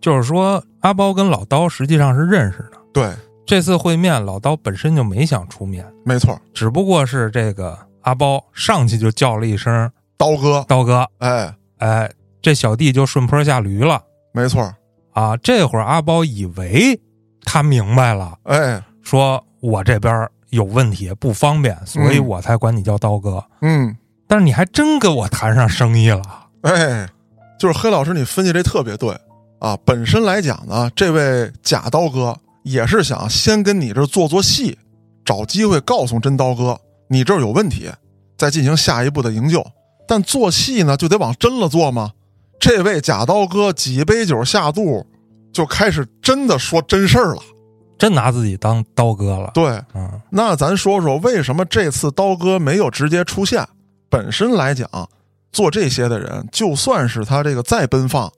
[0.00, 2.78] 就是说阿包跟老刀实际上是认识的。
[2.92, 3.14] 对，
[3.46, 12.10] 这次会面，老刀本身就没想出面，没错，只不过是这个阿包上去就叫了一声刀哥，“刀哥哎，”，哎，
[12.40, 14.02] 这小弟就顺坡下驴了
[14.32, 14.74] 没错，
[15.12, 15.36] 啊。
[15.36, 16.98] 这会儿阿包以为
[17.42, 23.42] 他明白了，哎，说我这边有问题不方便，所以嗯我才管你叫刀哥。
[23.62, 23.96] 嗯，
[24.26, 26.22] 但是你还真跟我谈上生意了，
[26.60, 27.08] 哎，
[27.58, 29.18] 就是黑老师，你分析这特别对
[29.60, 29.78] 啊。
[29.86, 34.76] 本身来讲呢，这位假刀哥也是想先跟你这做做戏，
[35.24, 36.78] 找机会告诉真刀哥
[37.08, 37.90] 你这儿有问题，
[38.36, 39.66] 再进行下一步的营救。
[40.06, 42.12] 但做戏呢，就得往真了做嘛。
[42.60, 45.06] 这位假刀哥几杯酒下肚，
[45.50, 47.42] 就开始真的说真事儿了。
[48.02, 49.52] 真拿自己当刀哥了。
[49.54, 53.64] 对，嗯，那咱说说为什么这次刀哥没有直接出现？
[54.10, 54.88] 本身来讲，
[55.52, 58.28] 做这些的人，就算是他这个再奔放，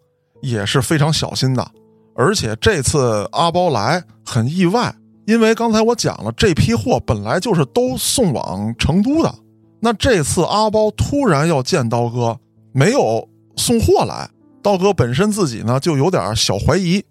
[0.43, 1.67] 也是非常小心的。
[2.15, 4.95] 而且这次阿包来很意外，
[5.27, 9.35] 因为刚才我讲了，这批货本来就是都送往成都的。
[9.81, 12.39] 那这次阿包突然要见刀哥，
[12.73, 14.29] 没有送货来，
[14.62, 17.03] 刀哥本身自己呢就有点小怀疑。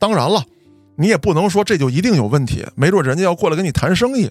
[0.00, 0.42] 当然了，
[1.00, 4.30] 你也不能说这就一定有问题，没准人家要过来跟你谈生意，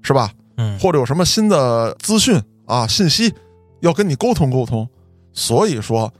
[0.00, 0.32] 是吧？
[0.56, 3.34] 嗯，或者有什么新的资讯啊、信息
[3.80, 4.88] 要跟你沟通沟通。
[5.34, 6.10] 所以说，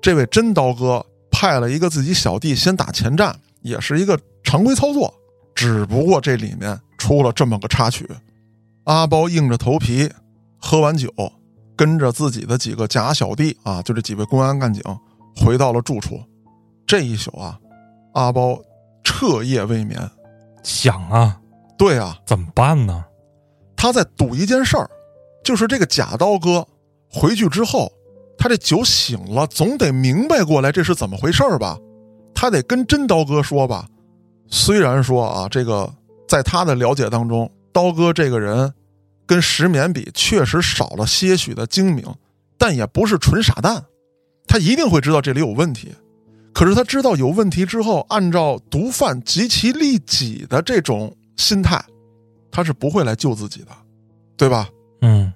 [0.00, 5.12] 这位真刀哥派了一个自己小弟先打前站，也是一个常规操作。
[5.52, 8.08] 只不过这里面出了这么个插曲，
[8.84, 10.08] 阿包硬着头皮
[10.58, 11.12] 喝完酒，
[11.74, 14.80] 跟着自己的几个假小弟啊，就这几位公安干警
[15.34, 16.20] 回到了住处。
[16.86, 17.58] 这一宿啊，
[18.14, 18.56] 阿包
[19.10, 19.98] 彻夜未眠。
[20.62, 21.36] 想啊，
[21.76, 23.04] 对啊，怎么办呢？
[23.74, 24.88] 他在赌一件事儿，
[25.42, 26.64] 就是这个假刀哥
[27.10, 27.90] 回去之后，
[28.38, 31.76] 他这酒醒了，总得明白过来这是怎么回事儿吧？
[32.34, 33.88] 他得跟真刀哥说吧。
[34.46, 35.92] 虽然说啊，这个
[36.28, 38.72] 在他的了解当中，刀哥这个人
[39.26, 42.04] 跟石棉比确实少了些许的精明，
[42.56, 43.84] 但也不是纯傻蛋，
[44.46, 45.92] 他一定会知道这里有问题。
[46.52, 51.82] 可是他知道有问题之后，按照毒贩极其利己的这种心态，
[52.50, 53.68] 他是不会来救自己的，
[54.36, 54.68] 对吧？
[55.00, 55.32] 嗯，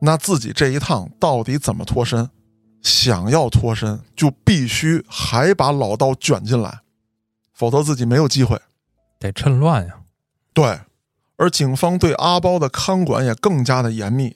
[0.00, 2.28] 那自己这一趟到底怎么脱身？
[2.80, 6.80] 想要脱身，就必须还把老道卷进来，
[7.52, 8.56] 否则自己没有机会。
[9.18, 9.96] 得趁乱呀。
[10.54, 10.78] 对，
[11.36, 14.32] 而警方对阿包的看管也更加的严密，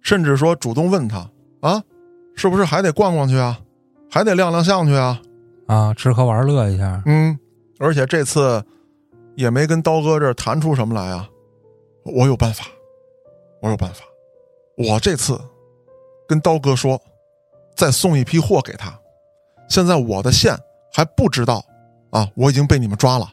[0.00, 1.28] 甚至说主动问他
[1.60, 1.82] 啊，
[2.36, 3.60] 是不是还得逛逛去啊，
[4.08, 5.20] 还得亮亮相去啊？
[5.66, 7.38] 啊，吃喝玩乐一下，嗯，
[7.78, 8.64] 而且这次
[9.36, 11.28] 也没跟刀哥这谈出什么来啊。
[12.04, 12.64] 我有办法，
[13.60, 14.04] 我有办法，
[14.76, 15.40] 我这次
[16.28, 17.00] 跟刀哥说，
[17.76, 18.92] 再送一批货给他。
[19.68, 20.58] 现在我的线
[20.92, 21.64] 还不知道
[22.10, 23.28] 啊，我已经被你们抓了，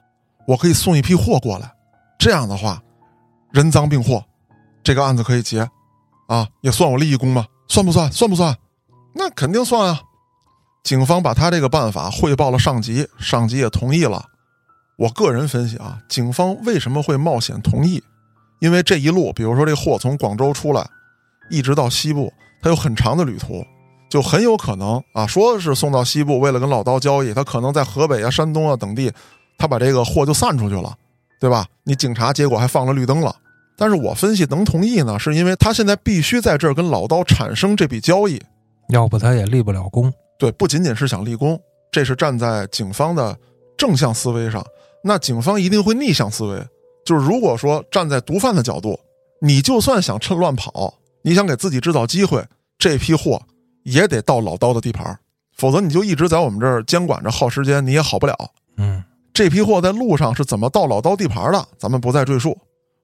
[0.47, 1.73] 我可以送一批货过来。
[2.17, 2.81] 这样的话，
[3.51, 4.23] 人赃并获，
[4.83, 5.67] 这个案子可以结，
[6.27, 7.47] 啊，也算我立一功吧？
[7.67, 8.11] 算不算？
[8.11, 8.55] 算不算？
[9.15, 10.01] 那肯定算啊。
[10.83, 14.25] 警方把他这个办法汇报了上级，上级也同意了。
[14.97, 18.03] 我个人分析啊，警方为什么会冒险同意？
[18.59, 20.85] 因为这一路，比如说这货从广州出来，
[21.49, 23.63] 一直到西部，他有很长的旅途，
[24.09, 29.11] 就很有可能啊，说是送到西部，为了跟老刀交易，他可能在河北啊、山东啊等地，
[29.57, 30.93] 他把这个货就散出去了，
[31.39, 31.65] 对吧？
[31.83, 33.33] 你警察结果还放了绿灯了。
[33.77, 38.41] 但是我分析能同意呢，是因为他现在必须在这儿跟老刀产生这笔交易，
[38.89, 40.11] 要不他也立不了功。
[40.39, 41.61] 对，不仅仅是想立功，
[41.91, 43.37] 这是站在警方的
[43.77, 44.65] 正向思维上。
[45.03, 46.67] 那警方一定会逆向思维，
[47.05, 48.99] 就是如果说站在毒贩的角度，
[49.41, 52.43] 你就算想趁乱跑，你想给自己制造机会，
[52.77, 53.41] 这批货
[53.83, 55.19] 也得到老刀的地盘，
[55.57, 58.35] 否则你就一直在我们这儿监管着，耗时间，你也好不了。
[58.77, 62.57] 嗯，这批货在路上是怎么到老刀地盘的，咱们不再赘述。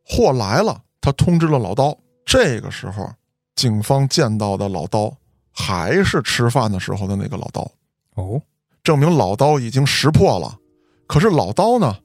[0.06, 1.98] 货来了，他通知了老刀。
[2.26, 3.10] 这个时候，
[3.56, 5.14] 警方见到的老刀
[5.56, 7.72] 还是吃饭的时候的那个老刀，
[8.16, 8.42] 哦，
[8.84, 10.60] 证明老刀已经识破了。
[11.08, 11.96] 可是老刀呢，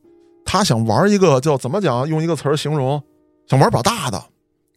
[0.45, 2.09] 他想玩一个叫怎么讲？
[2.09, 3.03] 用一个词儿形容，
[3.49, 4.23] 想玩把大的，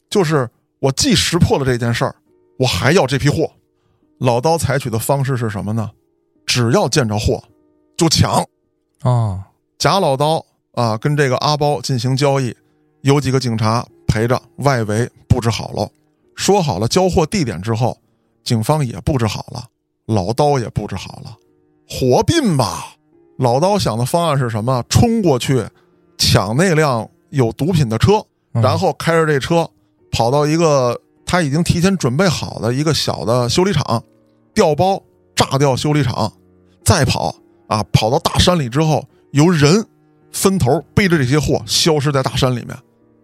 [0.10, 0.50] 就是
[0.80, 2.16] 我既识破了这件事儿，
[2.58, 3.50] 我还要这批货。
[4.20, 5.92] 老刀采取的方式是什么呢？
[6.46, 7.44] 只要见着货，
[7.96, 8.44] 就抢。
[9.04, 9.42] 哦，
[9.78, 10.44] 假老刀
[10.74, 12.56] 啊，跟这个阿包进行交易。
[13.02, 15.90] 有几个警察陪着，外围布置好了，
[16.36, 17.98] 说好了交货地点之后，
[18.44, 19.66] 警方也布置好了，
[20.06, 21.38] 老刀也布置好了，
[21.88, 22.96] 火并吧！
[23.38, 24.84] 老刀想的方案是什么？
[24.90, 25.66] 冲过去
[26.18, 29.70] 抢那辆有毒品的车，然后开着这车
[30.12, 34.04] 跑到一个他已经提前准备好的一个小的修理厂，
[34.54, 35.02] 调包
[35.36, 36.32] 炸掉修理厂，
[36.86, 37.36] 再跑
[37.68, 39.86] 啊，跑到大山里之后，由人
[40.32, 42.78] 分头背着这些货消失在大山里面。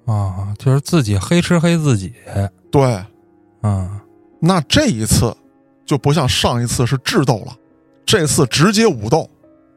[0.05, 2.11] 啊，就是自己黑吃黑自己，
[2.71, 3.05] 对，
[3.61, 3.99] 嗯，
[4.39, 5.35] 那这一次
[5.85, 7.55] 就不像上一次是智斗了，
[8.05, 9.29] 这次直接武斗。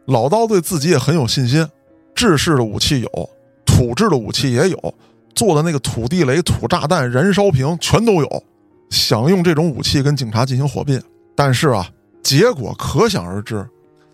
[0.06, 1.66] 老刀对自己也很有信心，
[2.14, 3.30] 制式的武器有，
[3.64, 4.94] 土制的武器也有，
[5.34, 8.44] 做的那个土地雷、土炸弹、燃烧瓶全都有，
[8.90, 11.00] 想用这种武器跟警察进行火并。
[11.34, 11.88] 但是啊，
[12.22, 13.66] 结果可想而知，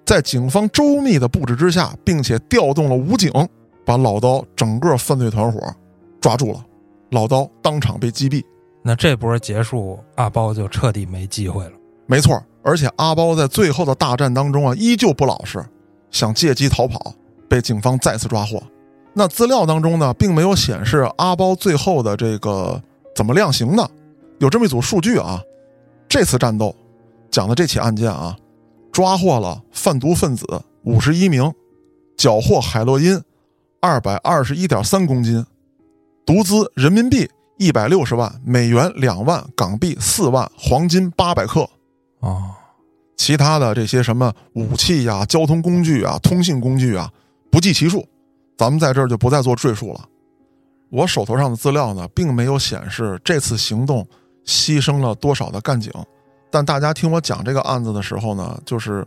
[0.05, 3.33] 在警方周密的布置之下，并且调动了武警，
[3.85, 5.61] 把老刀整个犯罪团伙。
[6.21, 6.65] 抓住了，
[7.11, 8.43] 老刀当场被击毙。
[8.83, 11.73] 那这波结束，阿包就彻底没机会了。
[12.07, 15.65] 没错，而且阿包在最后的大战当中啊，依旧不老实，
[16.11, 17.13] 想借机逃跑，
[17.49, 18.63] 被警方再次抓获。
[19.13, 22.81] 那资料当中呢，并没有显示阿包最后的这个
[23.15, 23.91] 怎么量刑的。
[24.39, 25.43] 有这么一组数据啊，
[26.09, 26.75] 这次战斗
[27.31, 28.37] 讲的这起案件啊，
[28.93, 30.47] 抓获了贩毒分子
[30.85, 31.53] 五十一名，
[32.17, 33.21] 缴获海洛因
[33.81, 35.45] 二百二十一点三公斤。
[36.25, 37.29] 毒资人民币
[37.59, 41.69] 一百六十万，美元两万，港币四万，黄金八百克，
[42.21, 42.57] 啊，
[43.17, 47.11] 其他的这些什么武器呀、交通工具啊、通信工具啊，
[47.51, 48.07] 不计其数，
[48.57, 50.01] 咱们在这儿就不再做赘述了。
[50.91, 54.07] 我手头上的资料呢，并没有显示这次行动
[54.47, 55.93] 牺牲了多少的干警，
[56.51, 59.07] 但大家听我讲这个案子的时候呢，就是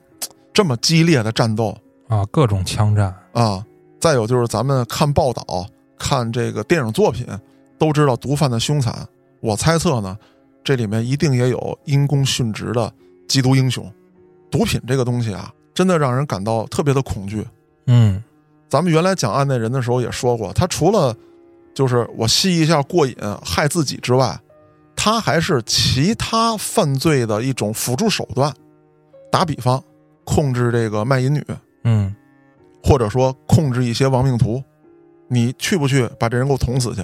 [0.53, 1.75] 这么激烈的战斗
[2.07, 3.65] 啊，各种枪战啊，
[3.99, 5.65] 再有就是咱们看报道。
[6.03, 7.27] 看这个电影作品，
[7.81, 8.95] 都知道毒贩的凶残。
[9.39, 10.15] 我猜测呢，
[10.63, 12.93] 这里面一定也有因公殉职的
[13.27, 13.91] 缉毒英雄。
[14.51, 17.43] 毒品这个东西啊，真的让人感到特别的恐惧。
[17.87, 18.23] 嗯，
[18.69, 21.15] 咱们原来讲案内人的时候也说过，他除了
[21.73, 24.39] 就是我吸一下过瘾害自己之外，
[24.95, 28.53] 他还是其他犯罪的一种辅助手段。
[29.31, 29.83] 打比方，
[30.23, 31.43] 控制这个卖淫女，
[31.83, 32.15] 嗯，
[32.83, 34.63] 或者说控制一些亡命徒。
[35.27, 37.01] 你去不去把这人给我捅死去？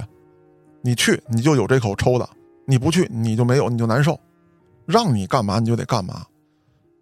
[0.87, 2.25] 你去你就有这口抽的；
[2.65, 4.17] 你不去你就没有，你就难受。
[4.85, 6.25] 让你干嘛你就得干嘛。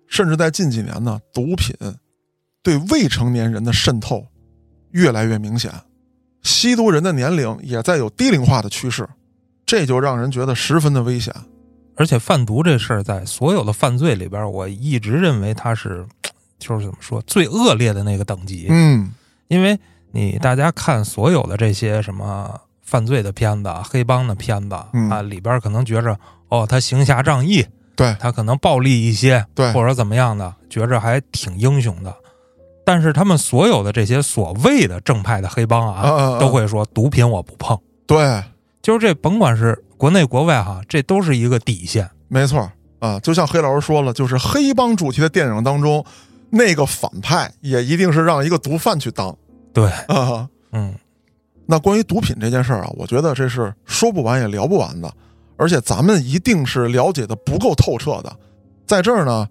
[0.07, 1.75] 甚至在近几年呢，毒品
[2.63, 4.25] 对未成年人的渗透
[4.89, 5.71] 越来越明显，
[6.41, 9.07] 吸毒人的年龄也在有低龄化的趋势，
[9.67, 11.31] 这就让人觉得十分的危险。
[11.95, 16.03] 而且贩毒这事儿在所有的犯罪里边，我一直认为它是
[16.57, 18.65] 就是怎么说最恶劣的那个等级。
[18.69, 19.11] 嗯，
[19.47, 19.79] 因为。
[20.11, 22.61] 你大家看所有的这些什么
[22.95, 24.75] 犯罪的片子、黑帮的片子
[25.11, 26.17] 啊，里边可能觉着
[26.47, 28.15] 哦，他行侠仗义，对。
[28.21, 32.15] 他可能暴力一些，对，或者怎么样的，觉着还挺英雄的。
[32.85, 37.77] 但是他们所有的这些所谓的正派的黑帮啊，都会说毒品我不碰。
[38.07, 38.41] 对，
[38.81, 42.09] 就是这，甭管是国内国外哈，这都是一个底线。
[42.29, 46.05] 没错啊，就像黑老师说了，就是黑帮主题的电影当中，
[46.49, 49.35] 那个反派也一定是让一个毒贩去当。
[49.73, 49.91] 对。
[50.07, 50.95] 啊，嗯，
[51.65, 55.11] 那关于毒品这件事儿啊，我觉得这是说不完也聊不完的，
[55.57, 58.35] 而且咱们一定是了解的不够透彻的。
[58.85, 59.47] 在这儿呢，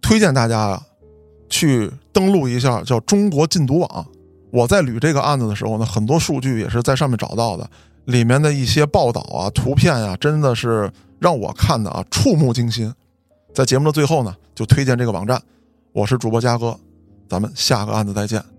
[0.00, 0.82] 推荐大家啊，
[1.48, 4.06] 去登录一下叫中国禁毒网。
[4.50, 7.68] 我在捋这个案子的时候呢，很多数据也是在上面找到的，
[8.04, 12.92] 里面的一些报道啊、图片啊，真的是让我看的啊触目惊心。
[13.52, 15.42] 在节目的最后呢，就推荐这个网站。
[15.92, 16.78] 我是主播嘉哥，
[17.28, 18.57] 咱们下个案子再见。